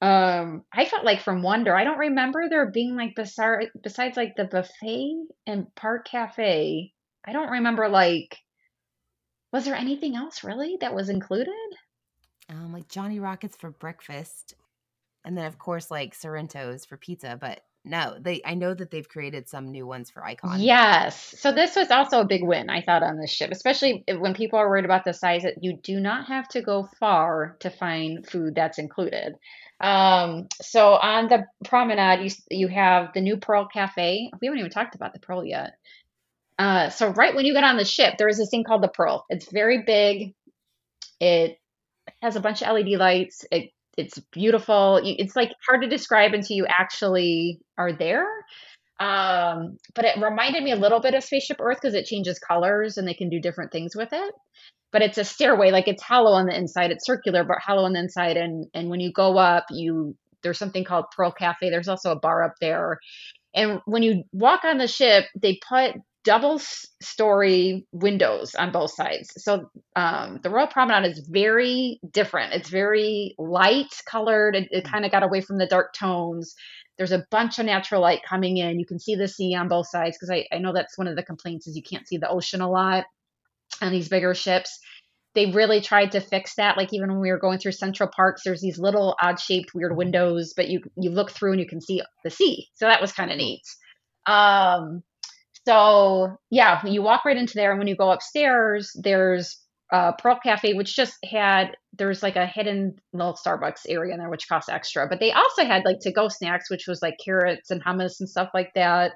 [0.00, 4.34] Um, I felt like from Wonder, I don't remember there being like bizarre besides like
[4.36, 6.92] the buffet and park cafe.
[7.24, 8.38] I don't remember like
[9.52, 11.52] was there anything else really that was included?
[12.48, 14.54] Um, like Johnny Rockets for breakfast,
[15.24, 17.36] and then of course like Sorrento's for pizza.
[17.40, 20.60] But no, they I know that they've created some new ones for Icon.
[20.60, 21.34] Yes.
[21.38, 24.58] So this was also a big win, I thought, on this ship, especially when people
[24.58, 25.42] are worried about the size.
[25.42, 29.34] That you do not have to go far to find food that's included.
[29.80, 34.30] Um, so on the promenade, you you have the new Pearl Cafe.
[34.40, 35.72] We haven't even talked about the Pearl yet.
[36.58, 38.88] Uh, so right when you get on the ship, there is this thing called the
[38.88, 39.26] Pearl.
[39.28, 40.34] It's very big.
[41.18, 41.58] It
[42.20, 43.44] has a bunch of LED lights.
[43.50, 45.00] It it's beautiful.
[45.02, 48.26] It's like hard to describe until you actually are there.
[49.00, 52.96] Um, but it reminded me a little bit of Spaceship Earth because it changes colors
[52.96, 54.34] and they can do different things with it.
[54.92, 56.90] But it's a stairway, like it's hollow on the inside.
[56.90, 58.36] It's circular, but hollow on the inside.
[58.36, 61.70] And and when you go up, you there's something called Pearl Cafe.
[61.70, 62.98] There's also a bar up there.
[63.54, 66.60] And when you walk on the ship, they put double
[67.02, 69.32] story windows on both sides.
[69.36, 72.52] So um, the Royal Promenade is very different.
[72.54, 74.54] It's very light colored.
[74.54, 76.54] It, it kind of got away from the dark tones.
[76.96, 78.78] There's a bunch of natural light coming in.
[78.78, 81.16] You can see the sea on both sides because I, I know that's one of
[81.16, 83.04] the complaints is you can't see the ocean a lot
[83.80, 84.78] on these bigger ships.
[85.34, 86.76] They really tried to fix that.
[86.76, 89.96] Like even when we were going through Central Parks, there's these little odd shaped weird
[89.96, 92.68] windows, but you you look through and you can see the sea.
[92.74, 93.62] So that was kind of neat.
[94.26, 95.02] Um,
[95.66, 99.58] so yeah, you walk right into there, and when you go upstairs, there's
[99.92, 104.30] uh, Pearl Cafe, which just had there's like a hidden little Starbucks area in there,
[104.30, 105.06] which costs extra.
[105.06, 108.28] But they also had like to go snacks, which was like carrots and hummus and
[108.28, 109.12] stuff like that.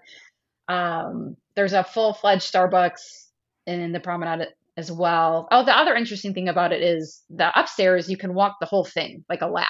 [0.68, 3.00] Um, there's a full fledged Starbucks
[3.66, 5.48] in the promenade as well.
[5.50, 8.84] Oh, the other interesting thing about it is the upstairs you can walk the whole
[8.84, 9.66] thing like a lap.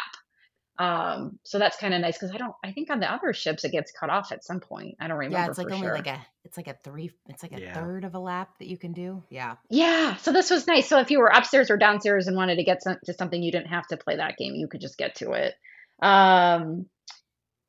[0.78, 2.54] Um, so that's kind of nice because I don't.
[2.64, 4.96] I think on the other ships it gets cut off at some point.
[5.00, 5.38] I don't remember.
[5.38, 5.94] Yeah, it's like for only sure.
[5.94, 7.74] like a it's like a three it's like a Yeah.
[7.74, 9.22] third of a lap that you can do.
[9.30, 9.56] Yeah.
[9.70, 10.88] Yeah, so this was nice.
[10.88, 13.50] So if you were upstairs or downstairs and wanted to get some, to something, you
[13.52, 14.54] didn't have to play that game.
[14.54, 15.54] You could just get to it.
[16.00, 16.86] Um,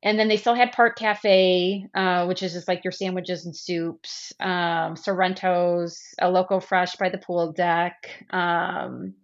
[0.03, 3.55] and then they still had Park Cafe, uh, which is just like your sandwiches and
[3.55, 8.25] soups, um, Sorrento's, El Loco Fresh by the pool deck.
[8.29, 9.15] Um,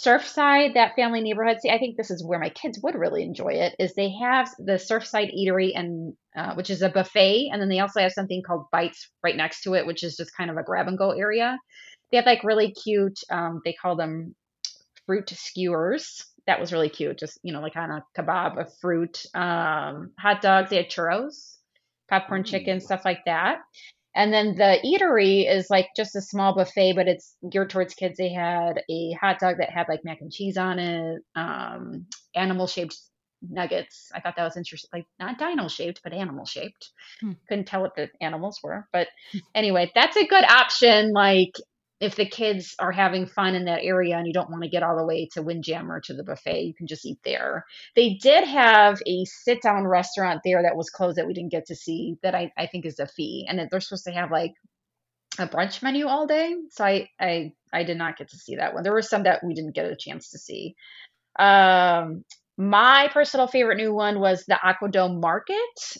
[0.00, 1.58] Surfside, that family neighborhood.
[1.60, 3.74] See, I think this is where my kids would really enjoy it.
[3.78, 7.80] Is they have the Surfside Eatery and uh, which is a buffet, and then they
[7.80, 10.62] also have something called Bites right next to it, which is just kind of a
[10.62, 11.58] grab and go area.
[12.10, 13.20] They have like really cute.
[13.30, 14.34] Um, they call them
[15.06, 16.24] fruit skewers.
[16.46, 17.18] That was really cute.
[17.18, 20.70] Just you know, like kind of kebab of fruit, um, hot dogs.
[20.70, 21.56] They had churros,
[22.08, 23.58] popcorn chicken, stuff like that.
[24.14, 28.18] And then the eatery is like just a small buffet, but it's geared towards kids.
[28.18, 32.66] They had a hot dog that had like mac and cheese on it, um, animal
[32.66, 32.96] shaped
[33.42, 34.10] nuggets.
[34.14, 36.90] I thought that was interesting, like not dino shaped, but animal shaped.
[37.20, 37.32] Hmm.
[37.48, 39.08] Couldn't tell what the animals were, but
[39.54, 41.12] anyway, that's a good option.
[41.12, 41.52] Like
[42.00, 44.82] if the kids are having fun in that area and you don't want to get
[44.82, 47.64] all the way to Windjammer to the buffet, you can just eat there.
[47.96, 51.66] They did have a sit down restaurant there that was closed that we didn't get
[51.66, 53.46] to see that I, I think is a fee.
[53.48, 54.52] And they're supposed to have like
[55.38, 56.54] a brunch menu all day.
[56.70, 58.84] So I, I I did not get to see that one.
[58.84, 60.76] There were some that we didn't get a chance to see.
[61.38, 62.24] Um
[62.60, 65.56] my personal favorite new one was the Aquadome Market.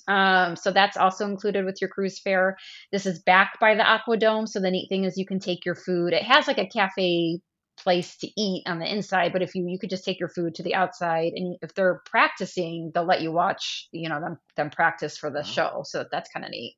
[0.07, 2.57] Um, so that's also included with your cruise fare.
[2.93, 4.47] This is backed by the Aquadome.
[4.47, 6.13] So the neat thing is you can take your food.
[6.13, 7.41] It has like a cafe
[7.79, 10.55] place to eat on the inside, but if you you could just take your food
[10.57, 14.69] to the outside, and if they're practicing, they'll let you watch, you know, them them
[14.71, 15.45] practice for the Wow.
[15.45, 15.83] show.
[15.85, 16.77] So that's kind of neat.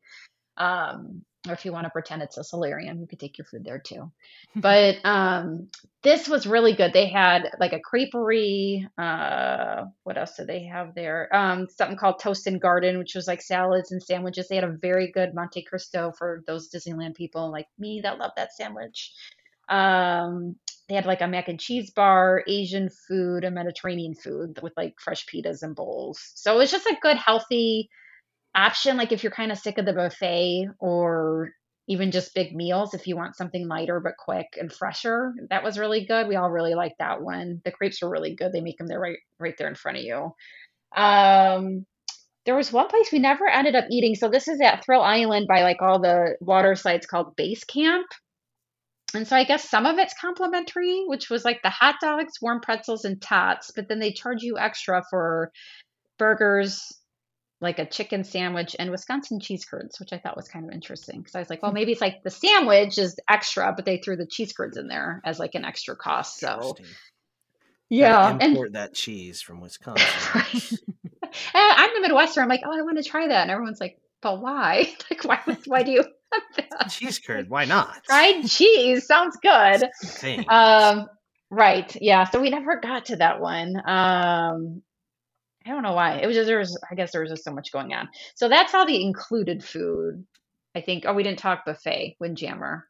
[0.57, 3.65] Um, or if you want to pretend it's a solarium, you could take your food
[3.65, 4.11] there too.
[4.57, 5.69] But um,
[6.03, 6.93] this was really good.
[6.93, 8.87] They had like a creperie.
[8.99, 11.29] Uh, what else did they have there?
[11.35, 14.49] Um, something called Toast and Garden, which was like salads and sandwiches.
[14.49, 18.33] They had a very good Monte Cristo for those Disneyland people like me that love
[18.37, 19.13] that sandwich.
[19.69, 20.57] Um,
[20.89, 25.01] they had like a mac and cheese bar, Asian food, and Mediterranean food with like
[25.01, 26.21] fresh pitas and bowls.
[26.35, 27.89] So it was just a good, healthy
[28.55, 28.97] option.
[28.97, 31.53] Like if you're kind of sick of the buffet or
[31.89, 35.79] even just big meals, if you want something lighter but quick and fresher, that was
[35.79, 36.29] really good.
[36.29, 37.61] We all really liked that one.
[37.65, 38.53] The crepes were really good.
[38.53, 40.35] They make them there right right there in front of you.
[40.95, 41.87] Um,
[42.45, 44.15] there was one place we never ended up eating.
[44.15, 48.07] So this is at Thrill Island by like all the water slides called Base Camp.
[49.15, 52.61] And so I guess some of it's complimentary, which was like the hot dogs, warm
[52.61, 55.53] pretzels, and tots, but then they charge you extra for
[56.19, 56.91] burgers,
[57.63, 61.21] like a chicken sandwich, and Wisconsin cheese curds, which I thought was kind of interesting.
[61.21, 64.17] Because I was like, well, maybe it's like the sandwich is extra, but they threw
[64.17, 66.39] the cheese curds in there as like an extra cost.
[66.39, 66.75] So
[67.89, 70.05] yeah, Gotta and import that cheese from Wisconsin.
[71.55, 71.79] Right.
[71.79, 72.43] I'm the Midwestern.
[72.43, 74.93] I'm like, oh, I want to try that, and everyone's like, but why?
[75.11, 75.39] like, why?
[75.67, 76.05] Why do you?
[76.91, 78.05] cheese curd, why not?
[78.07, 79.85] Fried cheese sounds good.
[80.49, 81.09] Um,
[81.51, 81.95] right.
[82.01, 82.25] Yeah.
[82.25, 83.77] So we never got to that one.
[83.87, 84.83] Um,
[85.67, 86.17] I don't know why.
[86.19, 86.79] It was just there was.
[86.91, 88.09] I guess there was just so much going on.
[88.35, 90.25] So that's all the included food.
[90.75, 91.05] I think.
[91.07, 92.17] Oh, we didn't talk buffet.
[92.21, 92.87] Windjammer.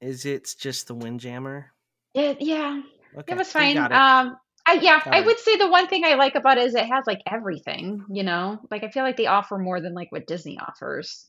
[0.00, 1.72] Is it just the Windjammer?
[2.14, 2.34] Yeah.
[2.38, 2.82] Yeah.
[3.16, 3.76] Okay, It was fine.
[3.76, 3.92] it.
[3.92, 6.84] Um, I, yeah, I would say the one thing I like about it is it
[6.84, 8.60] has like everything, you know?
[8.70, 11.26] Like I feel like they offer more than like what Disney offers.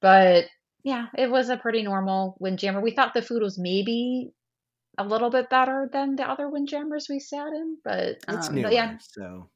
[0.00, 0.46] But
[0.82, 2.80] yeah, it was a pretty normal Windjammer.
[2.80, 4.32] We thought the food was maybe
[4.98, 8.62] a little bit better than the other Windjammers we sat in, but it's um, new.
[8.64, 9.48] but yeah, So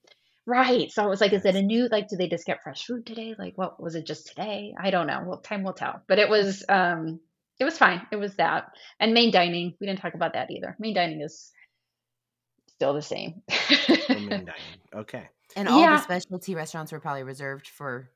[0.46, 0.90] right.
[0.90, 2.08] So it was like, is it a new like?
[2.08, 3.34] do they just get fresh food today?
[3.38, 4.74] Like, what was it just today?
[4.80, 5.22] I don't know.
[5.26, 6.02] Well, time will tell.
[6.08, 7.20] But it was um,
[7.58, 8.06] it was fine.
[8.10, 8.66] It was that
[8.98, 9.74] and main dining.
[9.80, 10.76] We didn't talk about that either.
[10.78, 11.52] Main dining is
[12.68, 13.42] still the same.
[14.08, 14.46] main dining.
[14.94, 15.28] Okay.
[15.56, 15.96] And all Yeah.
[15.96, 18.08] the specialty restaurants were probably reserved for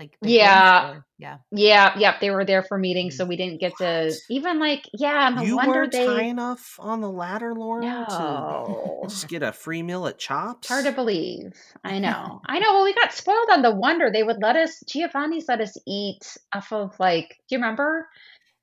[0.00, 0.90] like Yeah.
[0.92, 1.36] or- yeah.
[1.52, 3.28] Yeah, yep, they were there for meetings, so mm.
[3.28, 7.02] we didn't get to even like yeah, no you wonder weren't they high enough on
[7.02, 9.02] the ladder, Lauren, to no.
[9.06, 10.68] just get a free meal at Chops.
[10.68, 11.52] Hard to believe.
[11.84, 12.40] I know.
[12.46, 12.72] I know.
[12.74, 14.10] Well, we got spoiled on the Wonder.
[14.10, 17.28] They would let us Giovanni's let us eat off of like.
[17.48, 18.08] Do you remember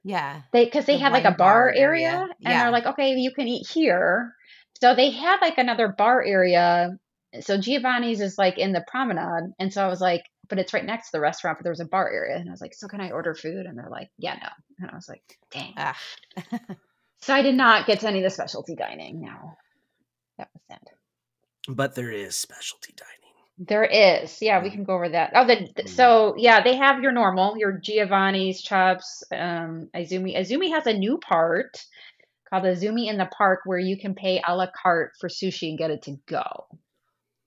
[0.03, 0.41] Yeah.
[0.51, 0.65] they?
[0.65, 2.21] Because they The had like a bar bar area, area.
[2.21, 2.63] and Yeah.
[2.63, 4.33] they're like, okay, you can eat here.
[4.81, 6.97] So they had like another bar area.
[7.41, 10.85] So Giovanni's is like in the promenade, and so I was like, but it's right
[10.85, 12.87] next to the restaurant, but there was a bar area, and I was like, so
[12.87, 13.65] can I order food?
[13.65, 14.49] And they're like, yeah, no.
[14.79, 15.73] And I was like, dang.
[15.77, 15.97] Ah.
[17.19, 19.21] So I did not get to any of the specialty dining.
[19.21, 19.57] No,
[20.37, 20.79] that was sad.
[21.67, 23.67] But there is specialty dining.
[23.67, 24.73] There is, yeah, we Mm.
[24.73, 25.31] can go over that.
[25.33, 30.37] Oh, the th- so yeah, they have your normal, your Giovanni's, Chops, um, Izumi.
[30.37, 31.83] Izumi has a new part
[32.47, 35.69] called the Izumi in the Park where you can pay a la carte for sushi
[35.69, 36.67] and get it to go,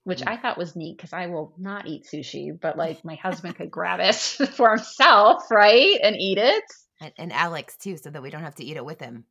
[0.03, 0.29] which Mm.
[0.31, 3.71] I thought was neat because I will not eat sushi, but like my husband could
[3.71, 4.15] grab it
[4.55, 6.63] for himself, right, and eat it.
[6.99, 9.25] And, and Alex too, so that we don't have to eat it with him.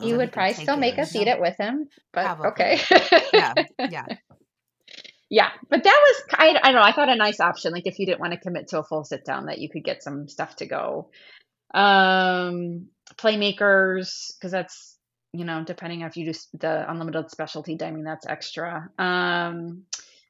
[0.00, 2.48] You would probably still make us eat it with him, but Probably.
[2.48, 2.80] okay.
[3.32, 3.54] Yeah.
[3.90, 4.06] Yeah.
[5.28, 6.86] Yeah, but that was I, I don't know.
[6.86, 9.02] I thought a nice option, like if you didn't want to commit to a full
[9.04, 11.10] sit down, that you could get some stuff to go.
[11.72, 14.91] Um, playmakers, because that's
[15.32, 18.90] you know, depending if you do the unlimited specialty dining, that's extra.
[18.98, 19.84] Um,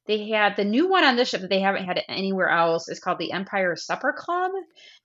[0.07, 2.98] they had the new one on this ship that they haven't had anywhere else is
[3.00, 4.50] called the Empire Supper Club.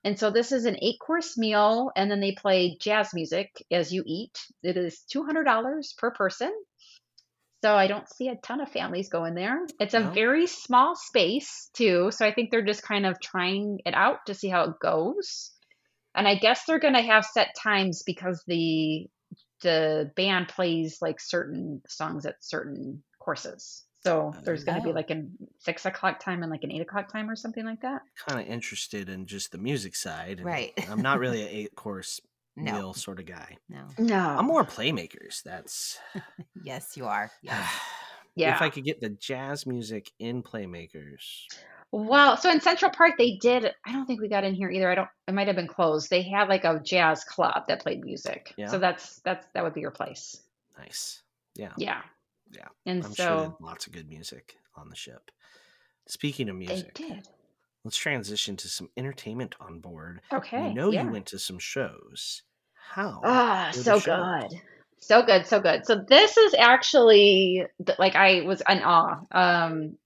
[0.04, 3.92] And so this is an eight course meal, and then they play jazz music as
[3.92, 4.38] you eat.
[4.64, 6.52] It is $200 per person.
[7.64, 9.66] So I don't see a ton of families going there.
[9.80, 10.12] It's a No.
[10.12, 12.12] very small space, too.
[12.12, 15.52] So I think they're just kind of trying it out to see how it goes.
[16.16, 19.08] And I guess they're going to have set times because the
[19.62, 23.84] the band plays like certain songs at certain courses.
[24.04, 24.94] So oh, there's going to be Oh.
[24.94, 25.24] like a
[25.60, 28.02] six o'clock time and like an eight o'clock time or something like that.
[28.28, 30.38] Kind of interested in just the music side.
[30.38, 30.72] and Right.
[30.90, 32.22] I'm not really an eight course
[32.56, 32.72] No.
[32.74, 33.58] meal sort of guy.
[33.68, 33.88] No.
[33.98, 35.42] No, I'm more playmakers.
[35.44, 35.98] That's
[36.64, 37.32] Yes, you are.
[37.42, 37.68] Yes.
[38.36, 38.56] yeah.
[38.56, 41.46] If I could get the jazz music in playmakers,
[41.92, 43.72] Well, so in Central Park they did.
[43.86, 44.92] I don't think we got in here either.
[44.92, 45.10] I don't.
[45.28, 46.10] It might have been closed.
[46.10, 48.54] They had like a jazz club that played music.
[48.58, 48.68] Yeah.
[48.68, 50.42] So that's that's that would be your place.
[50.78, 51.22] nice.
[51.56, 52.02] Yeah, Yeah.
[52.52, 52.68] Yeah.
[52.86, 55.32] And I'm so sure lots of good music on the ship.
[56.08, 57.28] Speaking of they music, did.
[57.84, 60.22] let's transition to some entertainment on board.
[60.32, 60.68] Okay.
[60.68, 61.04] we know yeah.
[61.04, 62.44] you went to some shows.
[62.74, 63.22] How?
[63.24, 64.62] Ah, so good.
[65.00, 65.86] So good, so good.
[65.86, 67.66] So this is actually
[68.00, 69.20] like I was in awe.
[69.32, 69.98] Um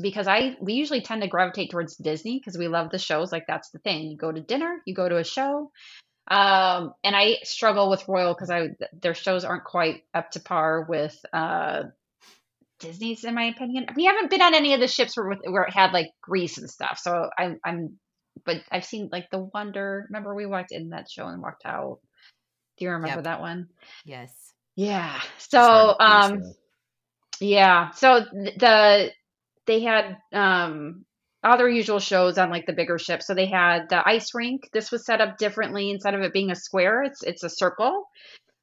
[0.00, 3.32] because I we usually tend to gravitate towards Disney because we love the shows.
[3.32, 4.10] Like that's the thing.
[4.10, 5.70] You go to dinner, you go to a show.
[6.30, 8.68] Um and I struggle with Royal because I
[9.00, 11.84] their shows aren't quite up to par with uh
[12.80, 13.86] Disney's in my opinion.
[13.94, 16.70] We haven't been on any of the ships where where it had like Grease and
[16.70, 16.98] stuff.
[17.02, 17.98] So I'm I'm
[18.44, 20.06] but I've seen like the Wonder.
[20.08, 21.98] Remember we walked in that show and walked out.
[22.78, 23.24] Do you remember Yep.
[23.24, 23.68] that one?
[24.04, 24.32] Yes.
[24.76, 25.20] Yeah.
[25.38, 26.42] So um
[27.40, 27.90] yeah.
[27.90, 29.10] So the
[29.70, 31.04] they had um
[31.42, 33.26] other usual shows on like the bigger ships.
[33.26, 34.68] So they had the ice rink.
[34.72, 38.04] This was set up differently instead of it being a square, it's it's a circle,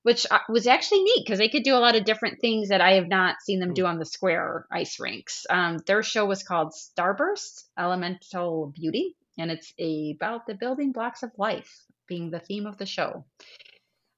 [0.03, 2.81] which uh, was actually neat because they could do a lot of different things that
[2.81, 5.45] I have not seen them do on the square ice rinks.
[5.49, 11.31] Um, their show was called Starburst Elemental Beauty, and it's about the building blocks of
[11.37, 11.71] life
[12.07, 13.25] being the theme of the show.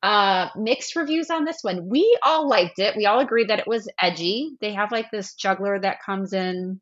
[0.02, 1.89] Uh, mixed reviews on this one.
[1.89, 2.95] We all liked it.
[2.95, 4.52] We all agreed that it was edgy.
[4.62, 6.80] They have like this juggler that comes in.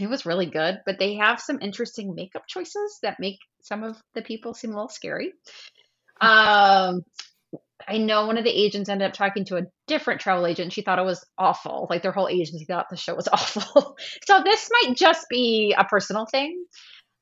[0.00, 4.00] It was really good, but they have some interesting makeup choices that make some of
[4.14, 5.32] the people seem a little scary.
[6.20, 7.02] Um,
[7.86, 10.72] I know one of the agents ended up talking to a different travel agent.
[10.72, 11.86] She thought it was awful.
[11.90, 13.96] Like their whole agency thought the show was awful.
[14.26, 16.64] so this might just be a personal thing.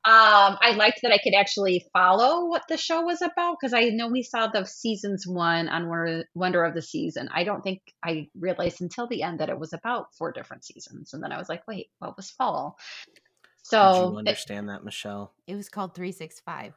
[0.05, 3.85] Um, I liked that I could actually follow what the show was about because I
[3.85, 7.29] know we saw the seasons one on Wonder, Wonder of the Season.
[7.33, 11.13] I don't think I realized until the end that it was about four different seasons,
[11.13, 12.77] and then I was like, wait, what was fall?
[13.05, 13.21] Did
[13.63, 15.31] So you it- understand that, Michelle?
[15.47, 16.73] It was called 365.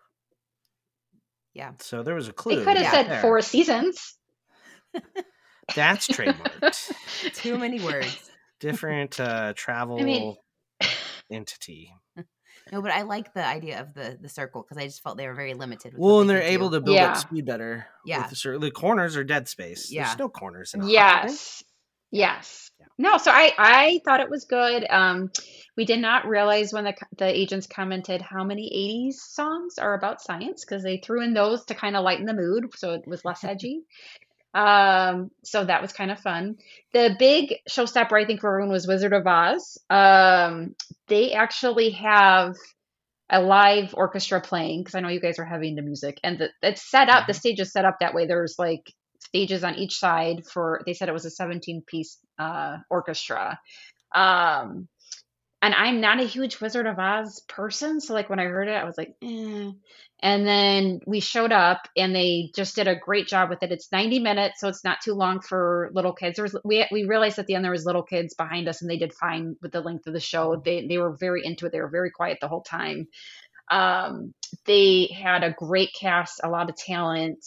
[1.52, 1.72] Yeah.
[1.80, 2.56] So there was a clue.
[2.60, 2.90] they could have Yeah.
[2.92, 3.22] said there.
[3.22, 4.14] four seasons.
[5.74, 6.92] That's trademarked.
[7.34, 8.30] Too many words.
[8.60, 10.36] Different uh, travel mean-
[11.30, 11.92] entity.
[12.72, 15.26] No, but I like the idea of the the circle because I just felt they
[15.28, 15.92] were very limited.
[15.92, 16.76] with Well, and they they're able do.
[16.76, 17.10] to build Yeah.
[17.12, 17.86] up speed better.
[18.04, 18.22] Yeah.
[18.22, 19.90] With the, cer- the corners are dead space.
[19.92, 20.04] Yeah.
[20.06, 20.92] There's no corners in a hockey.
[20.94, 21.62] Yes.
[22.10, 22.70] Yes.
[22.98, 24.86] No, so I I thought it was good.
[24.88, 25.30] Um,
[25.76, 28.70] we did not realize when the the agents commented how many
[29.12, 32.32] 80s songs are about science because they threw in those to kind of lighten the
[32.34, 33.82] mood, so it was less edgy.
[34.56, 36.56] Um, so that was kind of fun.
[36.94, 39.76] The big showstopper I think for everyone was Wizard of Oz.
[39.90, 40.74] Um,
[41.08, 42.54] they actually have
[43.28, 46.48] a live orchestra playing because I know you guys are heavy into music, and the,
[46.62, 47.26] it's set up.
[47.26, 48.26] The stage is set up that way.
[48.26, 48.90] There's like
[49.20, 50.80] stages on each side for.
[50.86, 53.60] They said it was a 17 piece uh, orchestra.
[54.14, 54.88] Um,
[55.66, 58.74] and I'm not a huge Wizard of Oz person, so like when I heard it,
[58.74, 59.72] I was like, eh.
[60.20, 63.72] And then we showed up, and they just did a great job with it.
[63.72, 66.36] It's 90 minutes, so it's not too long for little kids.
[66.36, 68.88] There was we we realized at the end there was little kids behind us, and
[68.88, 70.62] they did fine with the length of the show.
[70.64, 71.72] They they were very into it.
[71.72, 73.08] They were very quiet the whole time.
[73.68, 74.34] Um,
[74.66, 77.44] they had a great cast, a lot of talent.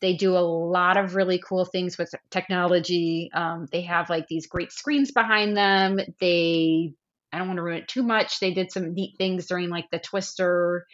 [0.00, 3.30] They do a lot of really cool things with technology.
[3.32, 6.00] Um, they have like these great screens behind them.
[6.20, 6.94] They
[7.32, 8.40] I don't want to ruin it too much.
[8.40, 10.86] They did some neat things during like the Twister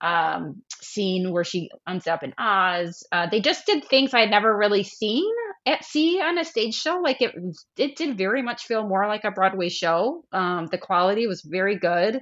[0.00, 3.04] um, scene where she ends up in Oz.
[3.12, 5.32] Uh, they just did things I had never really seen
[5.64, 7.00] at sea on a stage show.
[7.02, 7.34] Like it,
[7.78, 10.24] it did very much feel more like a Broadway show.
[10.32, 12.20] Um, the quality was very good.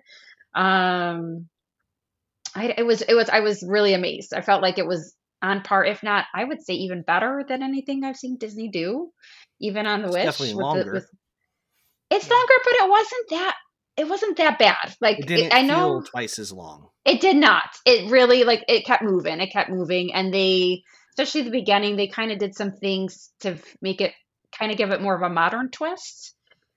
[0.54, 1.48] Um,
[2.54, 4.32] I, it was, it was, I was really amazed.
[4.34, 7.62] I felt like it was on par, if not, I would say even better than
[7.62, 9.10] anything I've seen Disney do,
[9.60, 10.24] even on the It's Wish.
[10.24, 10.92] definitely with the- longer.
[10.92, 11.10] with-
[12.14, 13.54] it's longer, but it wasn't that.
[13.96, 14.94] It wasn't that bad.
[15.00, 16.88] Like It I know twice as long.
[17.04, 17.68] it did not.
[17.86, 19.40] It really like it kept moving.
[19.40, 21.96] It kept moving, and they especially the beginning.
[21.96, 24.12] They kind of did some things to make it
[24.58, 26.34] kind of give it more of a modern twist.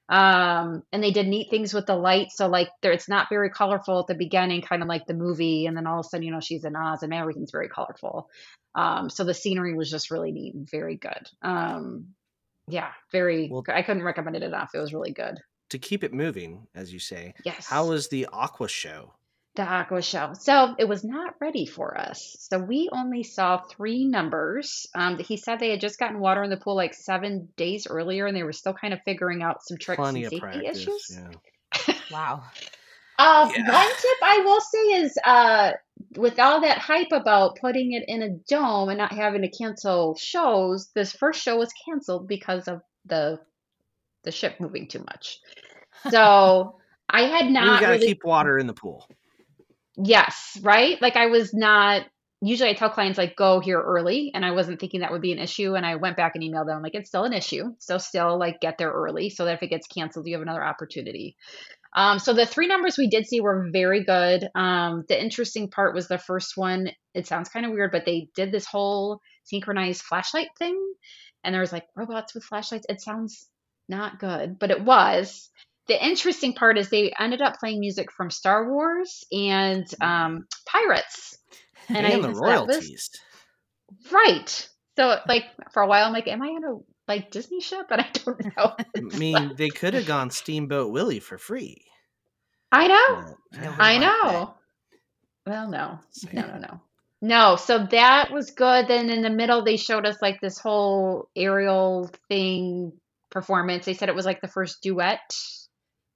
[0.10, 2.28] Um, and they did neat things with the light.
[2.32, 5.66] So like there, it's not very colorful at the beginning, kind of like the movie.
[5.66, 8.30] And then all of a sudden, you know, she's in Oz and everything's very colorful.
[8.74, 11.28] Um, so the scenery was just really neat and very good.
[11.42, 12.14] Um,
[12.68, 14.72] yeah, very, Well- I couldn't recommend it enough.
[14.74, 15.40] It was really good.
[15.72, 17.68] To keep it moving, as you say, Yes.
[17.68, 19.14] how was the Aqua show?
[19.56, 20.34] the aqua show.
[20.40, 22.36] So it was not ready for us.
[22.42, 24.86] So we only saw three numbers.
[24.94, 28.28] Um, he said they had just gotten water in the pool like seven days earlier,
[28.28, 30.78] and they were still kind of figuring out some tricks Plenty and of safety practice.
[30.84, 31.20] issues.
[31.88, 31.94] Yeah.
[32.12, 32.44] Wow.
[33.18, 33.72] Uh, Yeah.
[33.72, 35.72] One tip I will say is uh,
[36.16, 40.16] with all that hype about putting it in a dome and not having to cancel
[40.16, 43.40] shows, this first show was canceled because of the
[44.24, 45.40] the ship moving too much.
[46.10, 47.64] So I had not.
[47.64, 49.08] you got to really keep water in the pool.
[49.96, 51.02] Yes, right?
[51.02, 52.06] Like I was not
[52.42, 55.32] usually I tell clients like go here early and I wasn't thinking that would be
[55.32, 57.74] an issue and I went back and emailed them like it's still an issue.
[57.80, 60.64] So still like get there early so that if it gets canceled you have another
[60.64, 61.36] opportunity.
[61.96, 64.48] Um, so the three numbers we did see were very good.
[64.56, 66.90] Um, the interesting part was the first one.
[67.14, 70.80] It sounds kind of weird, but they did this whole synchronized flashlight thing,
[71.44, 72.86] and there was like robots with flashlights.
[72.90, 73.48] It sounds
[73.90, 75.50] not good, but it was.
[75.88, 81.38] The interesting part is they ended up playing music from Star Wars and um, Pirates.
[81.90, 83.10] And I And, the royalties.
[84.12, 84.70] Right.
[84.98, 86.78] So like for a while, I'm like, am I on a
[87.08, 87.88] like Disney ship?
[87.90, 88.76] but I don't know.
[88.78, 88.86] I
[89.18, 91.84] mean, they could have gone Steamboat Willie for free.
[92.72, 93.36] I know.
[93.80, 94.54] I know.
[95.46, 96.00] Well, no,
[96.34, 96.82] no, no, no.
[97.22, 98.88] No, so that was good.
[98.88, 102.92] Then in the middle, they showed us like this whole aerial thing
[103.32, 103.86] performance.
[103.86, 105.34] They said it was like the first duet.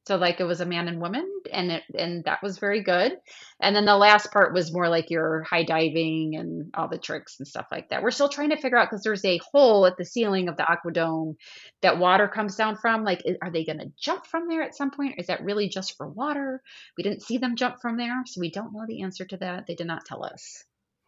[0.08, 3.14] So like it was a man and woman, and it and that was very good.
[3.60, 7.36] And then the last part was more like your high diving and all the tricks
[7.38, 8.02] and stuff like that.
[8.02, 10.64] We're still trying to figure out because there's a hole at the ceiling of the
[10.64, 11.36] aquadome
[11.82, 13.04] that water comes down from.
[13.04, 15.16] Like, are they going to jump from there at some point?
[15.20, 16.64] Is that really just for water?
[16.98, 19.68] We didn't see them jump from there, so we don't know the answer to that.
[19.68, 20.64] They did not tell us.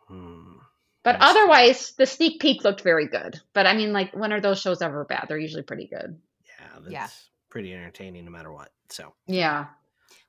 [0.07, 0.57] Hmm.
[1.03, 1.39] But I see.
[1.39, 3.39] otherwise, the sneak peek looked very good.
[3.53, 5.25] But I mean, like, when are those shows ever bad?
[5.27, 6.19] They're usually pretty good.
[6.45, 7.07] Yeah, that's Yeah.
[7.53, 8.71] Pretty entertaining no matter what.
[8.89, 9.67] So Yeah,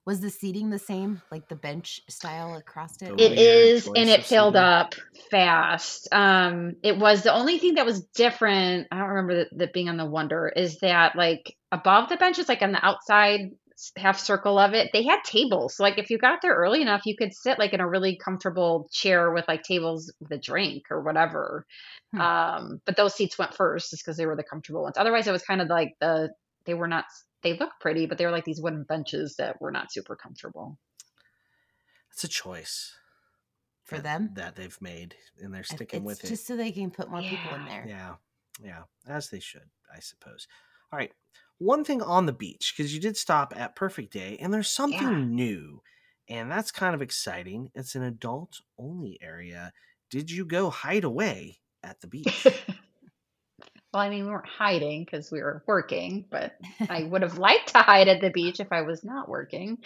[0.05, 3.17] Was the seating the same, like the bench style across it?
[3.17, 4.63] The it and it filled seating.
[4.63, 4.95] up
[5.31, 6.07] fast.
[6.13, 8.89] Um, it was the only thing that was different.
[8.93, 12.47] I don't remember that, that being on the Wonder is that like above the benches,
[12.47, 13.53] like on the outside
[13.97, 15.77] half circle of it, they had tables.
[15.77, 18.17] So like if you got there early enough, you could sit like in a really
[18.23, 21.65] comfortable chair with like tables with a drink or whatever.
[22.13, 22.21] Hmm.
[22.21, 24.97] Um, but those seats went first just because they were the comfortable ones.
[24.99, 26.29] Otherwise, it was kind of like the
[26.67, 27.05] they were not.
[27.43, 30.79] They look pretty, but they were like these wooden benches that were not super comfortable.
[32.11, 32.95] it's a choice
[33.85, 34.31] For that- them?
[34.35, 37.55] that they've made, and they're sticking it's with just so they can put more people
[37.55, 37.85] in there.
[37.87, 38.15] Yeah,
[38.63, 40.47] yeah, as they should, I suppose.
[40.93, 41.13] All right,
[41.59, 45.01] one thing on the beach because you did stop at Perfect Day, and there's something
[45.03, 45.25] Yeah.
[45.25, 45.83] new,
[46.29, 47.71] and that's kind of exciting.
[47.75, 49.73] It's an adult only area.
[50.09, 52.47] Did you go hide away at the beach?
[53.95, 56.55] Well, I mean, we weren't hiding because we were working, but
[56.91, 59.79] I would have liked to hide at the beach if I was not working.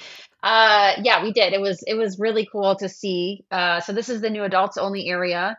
[0.43, 1.53] Uh, yeah, we did.
[1.53, 3.45] It was it was really cool to see.
[3.51, 5.59] Uh, so this is the new adults only area.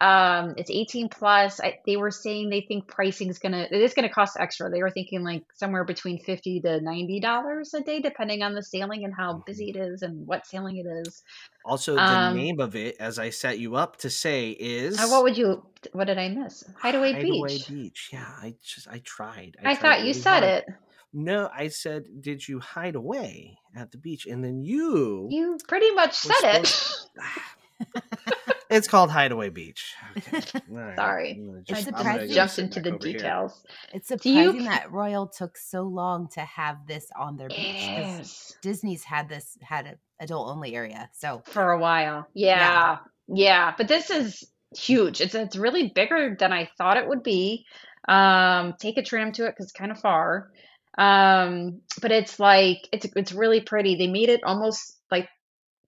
[0.00, 1.60] Um, it's 18 plus.
[1.60, 4.70] I, they were saying they think pricing is gonna it is gonna cost extra.
[4.70, 8.62] They were thinking like somewhere between 50 to 90 dollars a day, depending on the
[8.62, 11.22] sailing and how busy it is and what sailing it is.
[11.66, 15.08] Also, the Um, name of it, as I set you up to say, is Uh,
[15.08, 15.66] what would you?
[15.92, 16.64] What did I miss?
[16.78, 17.22] Hideaway, beach.
[17.22, 17.68] Hideaway Beach.
[17.68, 18.08] Beach.
[18.12, 19.56] Yeah, I just I tried.
[19.60, 20.44] I tried thought you said hard.
[20.44, 20.66] it.
[21.12, 24.26] No, I said, did you hide away at the beach?
[24.26, 25.26] And then you.
[25.30, 26.84] You pretty much said it.
[28.70, 29.94] supposed- it's called Hideaway Beach.
[30.16, 30.38] Okay.
[30.70, 31.30] all right, Sorry.
[31.32, 33.12] I'm gonna It's just- I'm gonna surprising- jumped into the over here.
[33.18, 33.64] details.
[33.92, 37.58] It's Do you- surprising that Royal took so long to have this on their beach.
[37.58, 41.08] 'cause It is Disney's had this had an adult only area.
[41.12, 42.26] So for a while.
[42.34, 42.98] Yeah.
[43.28, 44.44] yeah, But this is
[44.76, 45.20] huge.
[45.20, 47.66] It's it's really bigger than I thought it would be.
[48.08, 50.50] Um, take a tram to it because it's kind of far.
[50.98, 53.94] Um, but it's like it's it's really pretty.
[53.96, 55.28] They made it almost like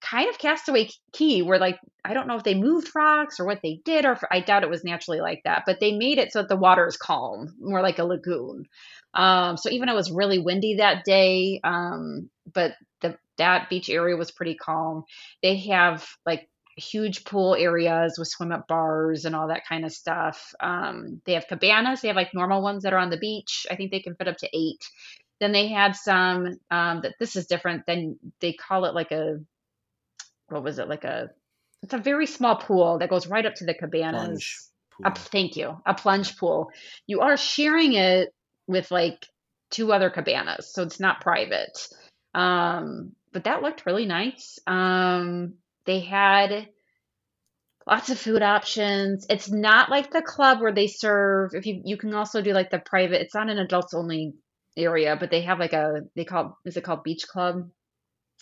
[0.02, 3.60] kind of Castaway Cay, where like I don't know if they moved rocks or what
[3.62, 5.62] they did, or if, I doubt it was naturally like that.
[5.66, 8.66] But they made it so that the water is calm, more like a lagoon.
[9.14, 13.88] Um, so even though it was really windy that day, um, but the that beach
[13.88, 15.04] area was pretty calm.
[15.42, 19.92] They have like huge pool areas with swim up bars and all that kind of
[19.92, 20.54] stuff.
[20.60, 22.00] Um, they have cabanas.
[22.00, 23.66] They have like normal ones that are on the beach.
[23.70, 24.82] I think they can fit up to eight.
[25.40, 27.84] Then they had some um, that this is different.
[27.86, 29.40] Then they call it like a
[30.52, 31.30] what was it like a
[31.82, 34.70] it's a very small pool that goes right up to the cabanas.
[35.04, 35.76] A, thank you.
[35.84, 36.70] A plunge pool.
[37.06, 38.32] You are sharing it
[38.66, 39.26] with like
[39.70, 41.76] two other cabanas, so it's not private.
[42.34, 44.58] Um, but that looked really nice.
[44.66, 45.54] Um,
[45.86, 46.68] they had
[47.86, 49.26] lots of food options.
[49.28, 51.50] It's not like the club where they serve.
[51.54, 53.22] If you you can also do like the private.
[53.22, 54.34] It's not an adults only
[54.76, 57.68] area, but they have like a they call is it called beach club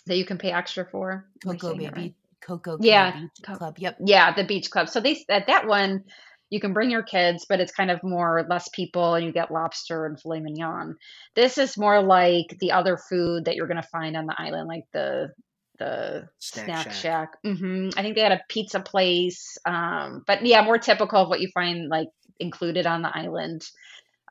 [0.07, 1.25] that you can pay extra for.
[1.43, 2.13] Coco Baby right?
[2.41, 3.75] Coco Yeah, Beach Co- Club.
[3.79, 3.97] Yep.
[4.05, 4.89] Yeah, the beach club.
[4.89, 6.03] So they at that one
[6.49, 9.51] you can bring your kids, but it's kind of more less people and you get
[9.51, 10.97] lobster and filet mignon.
[11.35, 14.67] This is more like the other food that you're going to find on the island,
[14.67, 15.29] like the
[15.79, 16.93] the Snack snack, Shack.
[16.93, 17.29] shack.
[17.43, 21.41] hmm I think they had a pizza place, um, but yeah, more typical of what
[21.41, 23.63] you find like included on the island.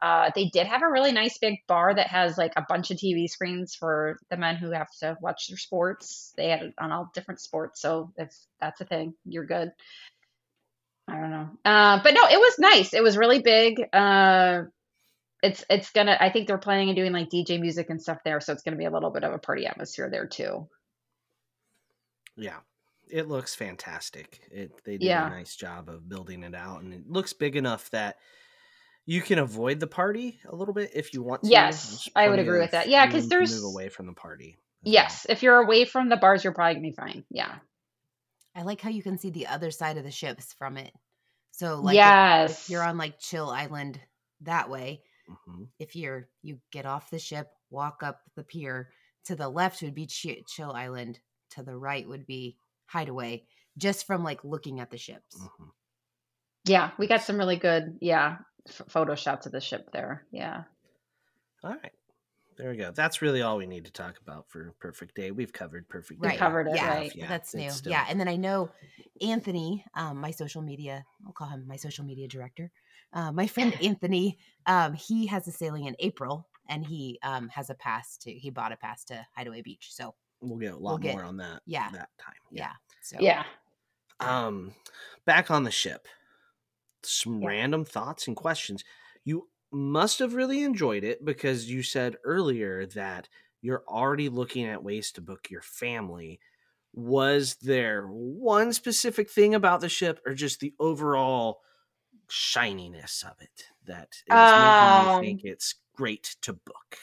[0.03, 2.96] Uh, they did have a really nice big bar that has like a bunch of
[2.96, 6.32] TV screens for the men who have to watch their sports.
[6.36, 9.70] They had it on all different sports, so if that's a thing, you're good.
[11.07, 12.94] I don't know, uh, but no, it was nice.
[12.94, 13.82] It was really big.
[13.92, 14.62] Uh,
[15.42, 16.16] it's it's gonna.
[16.20, 18.76] I think they're planning on doing like DJ music and stuff there, so it's gonna
[18.76, 20.68] be a little bit of a party atmosphere there too.
[22.36, 22.59] Yeah,
[23.11, 24.40] it looks fantastic.
[24.51, 25.26] It they did Yeah.
[25.26, 28.16] a nice job of building it out, and it looks big enough that
[29.11, 31.48] you can avoid the party a little bit if you want to.
[31.50, 32.88] Yes, I would agree with that.
[32.88, 34.50] Yeah, because there's- move away from the party.
[34.50, 34.92] as well.
[34.94, 37.24] Yes, if you're away from the bars, you're probably gonna be fine.
[37.28, 37.58] Yeah.
[38.54, 40.92] I like how you can see the other side of the ships from it.
[41.50, 42.62] So like if- yes.
[42.64, 44.00] if, you're on like Chill Island
[44.42, 45.68] that way, Mhm.
[45.80, 48.92] if you're you get off the ship, walk up the pier,
[49.24, 51.18] to the left would be Chi- Chill Island,
[51.50, 52.56] to the right would be
[52.86, 53.44] Hideaway,
[53.76, 55.36] just from like looking at the ships.
[55.36, 55.70] Mhm.
[56.64, 58.38] Yeah, we got some really good, yeah,
[58.68, 60.26] f- photo shots of the ship there.
[60.30, 60.64] Yeah.
[61.62, 61.92] All right.
[62.56, 62.90] There we go.
[62.90, 65.30] That's really all we need to talk about for Perfect Day.
[65.30, 66.36] We've covered Perfect We Day.
[66.36, 67.14] covered it, yeah, right.
[67.14, 67.70] Yeah, that's new.
[67.70, 68.70] still- Yeah, and then I know
[69.22, 72.70] Anthony, um, my social media, I'll call him my social media director.
[73.14, 74.36] Uh, my friend Anthony,
[74.66, 78.30] um, he has a sailing in April, and he um, has a pass to.
[78.30, 79.88] He bought a pass to Hideaway Beach.
[79.92, 81.62] So We'll get a We'll lot get- more on that.
[81.66, 81.90] yeah.
[81.92, 82.34] that time.
[82.50, 83.44] yeah, so Yeah.
[84.20, 84.74] Um,
[85.24, 86.06] back on the ship,
[87.05, 87.48] some Yeah.
[87.48, 88.84] random thoughts and questions.
[89.24, 93.28] You must have really enjoyed it because you said earlier that
[93.62, 96.40] you're already looking at ways to book your family.
[96.92, 101.61] Was there one specific thing about the ship, or just the overall
[102.28, 106.98] shininess of it that is making you Um, think it's great to book?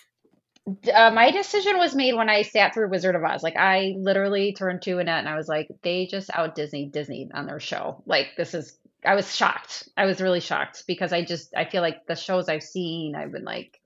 [0.93, 3.41] Uh, my decision was made when I sat through Wizard of Oz.
[3.41, 7.29] Like I literally turned to Annette and I was like, they just out Disney Disney
[7.33, 8.03] on their show.
[8.05, 8.77] Like this is
[9.07, 9.87] I was shocked.
[9.97, 13.31] I was really shocked because I just I feel like the shows I've seen, I've
[13.31, 13.79] been like,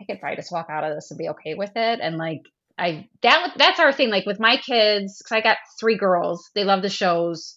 [0.00, 2.00] I could probably just walk out of this and be okay with it.
[2.00, 2.42] And like
[2.78, 4.10] I that that's our thing.
[4.10, 7.54] Like with my kids, because I got three girls, they love the shows.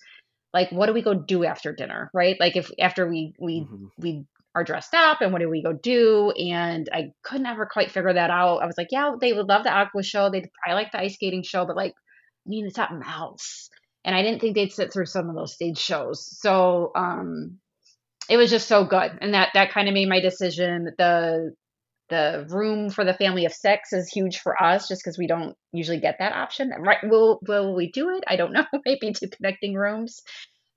[0.54, 2.36] Like, what do we go do after dinner, right?
[2.40, 3.90] Like if after we we Mhm.
[3.98, 6.32] we are dressed up and what do we go do?
[6.32, 8.60] And I could never quite figure that out.
[8.60, 10.30] I was like, yeah, they would love the aqua show.
[10.30, 11.94] They'd probably like the ice skating show, but like,
[12.46, 13.70] we need something else.
[14.06, 16.26] And I didn't think they'd sit through some of those stage shows.
[16.40, 17.60] So um
[18.30, 19.12] it was just so good.
[19.22, 20.90] And that that kind of made my decision.
[20.98, 21.54] The
[22.10, 25.56] the room for the family of six is huge for us just because we don't
[25.72, 26.72] usually get that option.
[26.78, 26.98] Right.
[27.04, 28.24] Will will we do it?
[28.28, 28.66] I don't know.
[28.86, 30.22] Maybe two connecting rooms.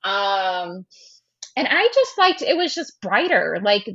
[0.04, 0.86] Um
[1.56, 3.58] and I just liked it was just brighter.
[3.62, 3.88] Like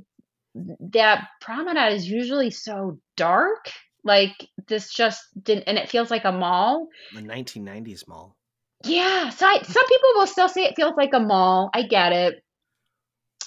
[0.91, 3.71] that promenade is usually so dark.
[4.03, 6.89] Like this just didn't and it feels like a mall.
[7.13, 8.35] The 1990s mall.
[8.83, 9.29] Yeah.
[9.29, 11.69] So I, some people will still say it feels like a mall.
[11.73, 12.43] I get it.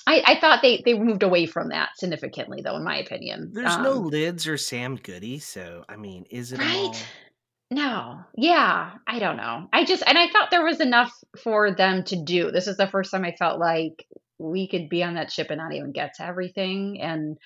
[0.06, 3.52] I, I thought they, they moved away from that significantly though, in my opinion.
[3.54, 6.88] There's no Um, lids or Sam Goody, so I mean, is it a mall?
[6.88, 7.06] Right?
[7.70, 8.20] No.
[8.36, 8.90] Yeah.
[9.06, 9.68] I don't know.
[9.72, 11.12] I just, and I thought there was enough
[11.42, 12.50] for them to do.
[12.50, 14.06] This is the first time I felt like
[14.38, 17.00] we could be on that ship and not even get to everything.
[17.00, 17.38] And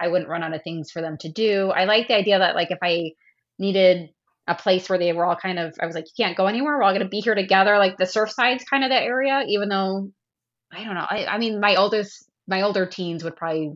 [0.00, 1.70] I wouldn't run out of things for them to do.
[1.70, 3.12] I like the idea that, like, if I
[3.58, 4.08] needed
[4.50, 6.76] a place where they were all kind of, I was like, you can't go anywhere.
[6.76, 7.78] We're all going to be here together.
[7.78, 10.10] Like, the Surfside's kind of that area, even though
[10.72, 11.06] I don't know.
[11.08, 13.72] I, I mean, my oldest, my older teens would probably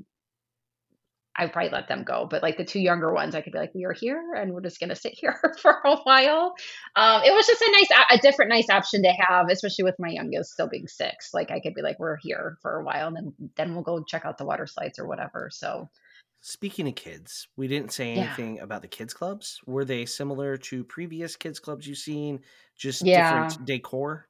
[1.36, 2.26] I'd probably let them go.
[2.30, 4.60] But like the two younger ones, I could be like, we are here and we're
[4.60, 6.54] just going to sit here for a while.
[6.94, 10.10] Um, it was just a nice, a different, nice option to have, especially with my
[10.10, 11.34] youngest still being six.
[11.34, 14.04] Like I could be like, we're here for a while and then, then we'll go
[14.04, 15.50] check out the water slides or whatever.
[15.52, 15.90] So
[16.46, 18.24] Speaking of kids, we didn't say Yeah.
[18.24, 19.62] anything about the kids clubs.
[19.64, 22.44] Were they similar to previous kids clubs you've seen?
[22.76, 23.46] Just Yeah.
[23.46, 24.28] different decor?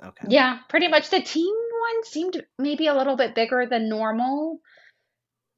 [0.00, 0.28] Okay.
[0.30, 4.60] yeah, pretty much the teen one seemed maybe a little bit bigger than normal.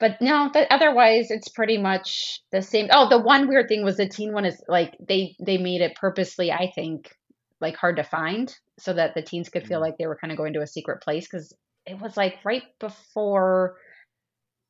[0.00, 2.88] But no, but otherwise it's pretty much the same.
[2.90, 5.96] Oh, the one weird thing was the teen one is like they they made it
[5.96, 7.14] purposely, I think,
[7.60, 9.82] like hard to find so that the teens could feel Mm.
[9.82, 11.54] like they were kind of going to a secret place because
[11.84, 13.76] it was like right before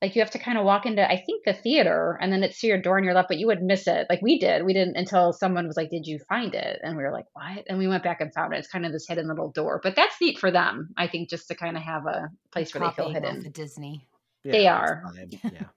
[0.05, 2.61] like you have to kind of walk into I think the theater and then it's
[2.61, 4.07] to your door on your left, but you would miss it.
[4.11, 4.63] Like we did.
[4.67, 6.79] We didn't until someone was like, Did you find it?
[6.83, 7.65] And we were like, What?
[7.69, 8.59] And we went back and found it.
[8.59, 9.81] It's kind of this hidden little door.
[9.83, 12.81] But that's neat for them, I think, just to kind of have a place where
[12.81, 13.47] they feel Copying off hidden.
[13.47, 14.07] of Disney.
[14.45, 15.03] Yeah, They are.
[15.43, 15.69] Yeah.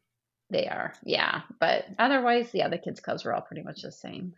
[0.50, 1.42] They are, yeah.
[1.60, 4.34] But otherwise, yeah, the kids' clubs were all pretty much the same.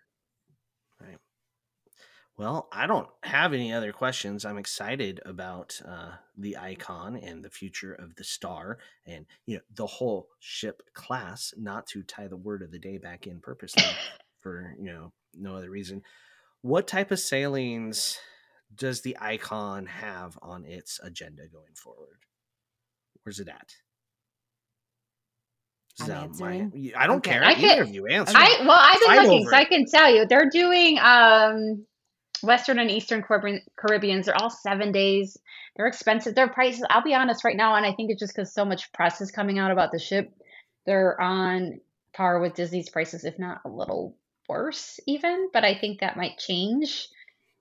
[2.39, 4.45] Well, I don't have any other questions.
[4.45, 9.61] I'm excited about uh, the icon and the future of the star, and you know
[9.75, 11.53] the whole ship class.
[11.57, 13.83] Not to tie the word of the day back in purposely
[14.39, 16.01] for you know no other reason.
[16.61, 18.17] What type of sailings
[18.73, 22.19] does the icon have on its agenda going forward?
[23.23, 23.73] Where's it at?
[26.01, 27.31] I'm my- I don't Okay.
[27.31, 27.43] care.
[27.43, 28.33] I Either can- of you answer.
[28.37, 31.85] I well, I've been Fight looking, over so I can tell you they're doing um
[32.41, 34.25] Western and Eastern Caribbean, Caribbeans.
[34.25, 35.37] They're all seven days.
[35.75, 36.35] They're expensive.
[36.35, 36.85] Their prices.
[36.89, 39.31] I'll be honest right now, and I think it's just because so much press is
[39.31, 40.31] coming out about the ship.
[40.85, 41.81] They're on
[42.13, 44.15] par with Disney's prices, if not a little
[44.47, 45.49] worse, even.
[45.51, 47.09] But I think that might change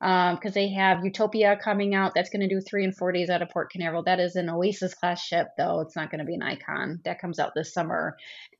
[0.00, 2.12] um, because they have Utopia coming out.
[2.14, 4.04] That's going to do three and four days out of Port Canaveral.
[4.04, 5.80] That is an Oasis class ship, though.
[5.80, 7.00] It's not going to be an Icon.
[7.04, 8.16] That comes out this summer,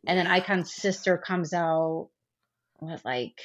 [0.07, 2.11] and then Icon's sister comes out.
[2.81, 3.41] What like?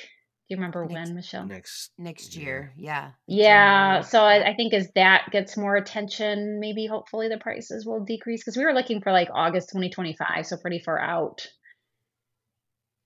[0.50, 1.46] Do you remember Next- when, Michelle?
[1.46, 2.74] next Next year.
[2.78, 3.12] Yeah.
[3.28, 8.04] Yeah, so I, I think as that gets more attention, maybe hopefully the prices will
[8.04, 11.48] decrease because we were looking for like August 2025, so pretty far out.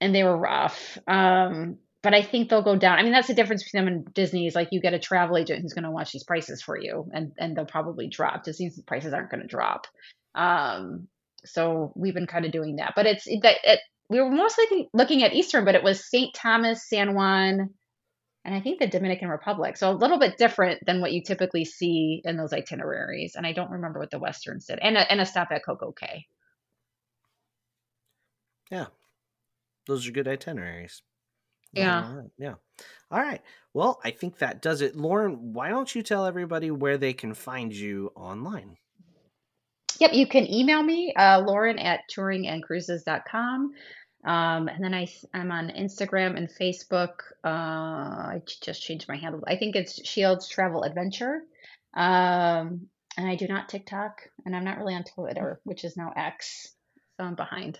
[0.02, 0.98] And they were rough.
[1.08, 2.98] Um, but I think they'll go down.
[2.98, 5.38] I mean, that's the difference between them and Disney is like you get a travel
[5.38, 8.44] agent who's going to watch these prices for you and and they'll probably drop.
[8.44, 9.88] Disney's prices aren't going to drop.
[10.34, 11.08] Um,
[11.46, 12.94] so we've been kind of doing that.
[12.96, 13.80] But it's that it,
[14.10, 16.34] we were mostly looking at Eastern, but it was St.
[16.34, 17.70] Thomas, San Juan,
[18.45, 19.76] and I think the Dominican Republic.
[19.76, 23.36] So a little bit different than what you typically see in those itineraries.
[23.36, 24.80] And I don't remember what the Westerns did.
[24.82, 26.28] And a, and a stop at Coco Cay.
[28.72, 28.88] Yeah,
[29.86, 31.01] those are good itineraries.
[31.74, 32.05] Yeah.
[32.08, 32.53] All right, Yeah.
[33.12, 33.41] All right.
[33.74, 34.95] Well, I think that does it.
[34.95, 38.78] Lauren, why don't you tell everybody where they can find you online?
[40.00, 43.74] Yep, you can email me, uh, Lauren at touringandcruises.com.
[44.26, 47.20] Um, and then I, I'm on Instagram and Facebook.
[47.45, 49.43] Uh, I just changed my handle.
[49.48, 51.43] I think it's Shields Travel Adventure.
[51.93, 52.88] Um,
[53.18, 56.74] and I do not TikTok, and I'm not really on Twitter, which is now X.
[57.18, 57.80] So I'm behind.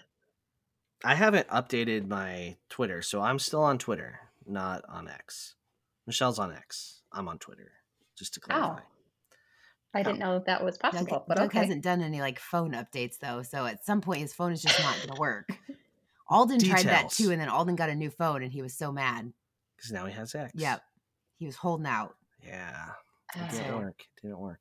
[1.04, 5.54] I haven't updated my Twitter, so I'm still on Twitter, not on X.
[6.08, 7.02] Michelle's on X.
[7.12, 7.72] I'm on Twitter,
[8.18, 8.80] just to clarify.
[9.94, 11.60] I didn't know that was Doug, possible, but Doug okay.
[11.60, 14.80] hasn't done any like phone updates though, so at some point his phone is just
[14.82, 15.50] not going to work.
[16.30, 18.92] Alden tried that too, and then Alden got a new phone, and he was so
[18.92, 19.32] mad.
[19.76, 20.52] Because now he has X.
[20.56, 20.82] Yep,
[21.38, 22.16] he was holding out.
[22.46, 22.90] Yeah.
[23.36, 24.02] It Uh, didn't work.
[24.02, 24.60] It didn't work.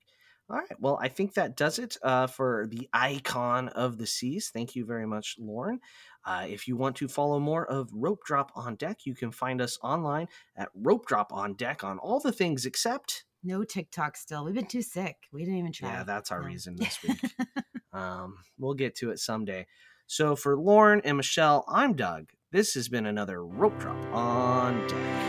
[0.48, 0.80] All right.
[0.80, 4.50] Well, I think that does it uh, for the icon of the seas.
[4.50, 5.80] Thank you very much, Lauren.
[6.24, 9.60] Uh, if you want to follow more of Rope Drop on Deck, you can find
[9.60, 13.24] us online at Rope Drop on Deck on all the things except.
[13.46, 14.44] No TikTok still.
[14.44, 15.14] We've been too sick.
[15.32, 15.88] We didn't even try.
[15.88, 16.48] Yeah, that's our No.
[16.48, 17.20] reason this week.
[17.92, 19.66] um, we'll get to it someday.
[20.08, 22.30] So for Lauren and Michelle, I'm Doug.
[22.50, 25.25] This has been another Rope Drop on Deck.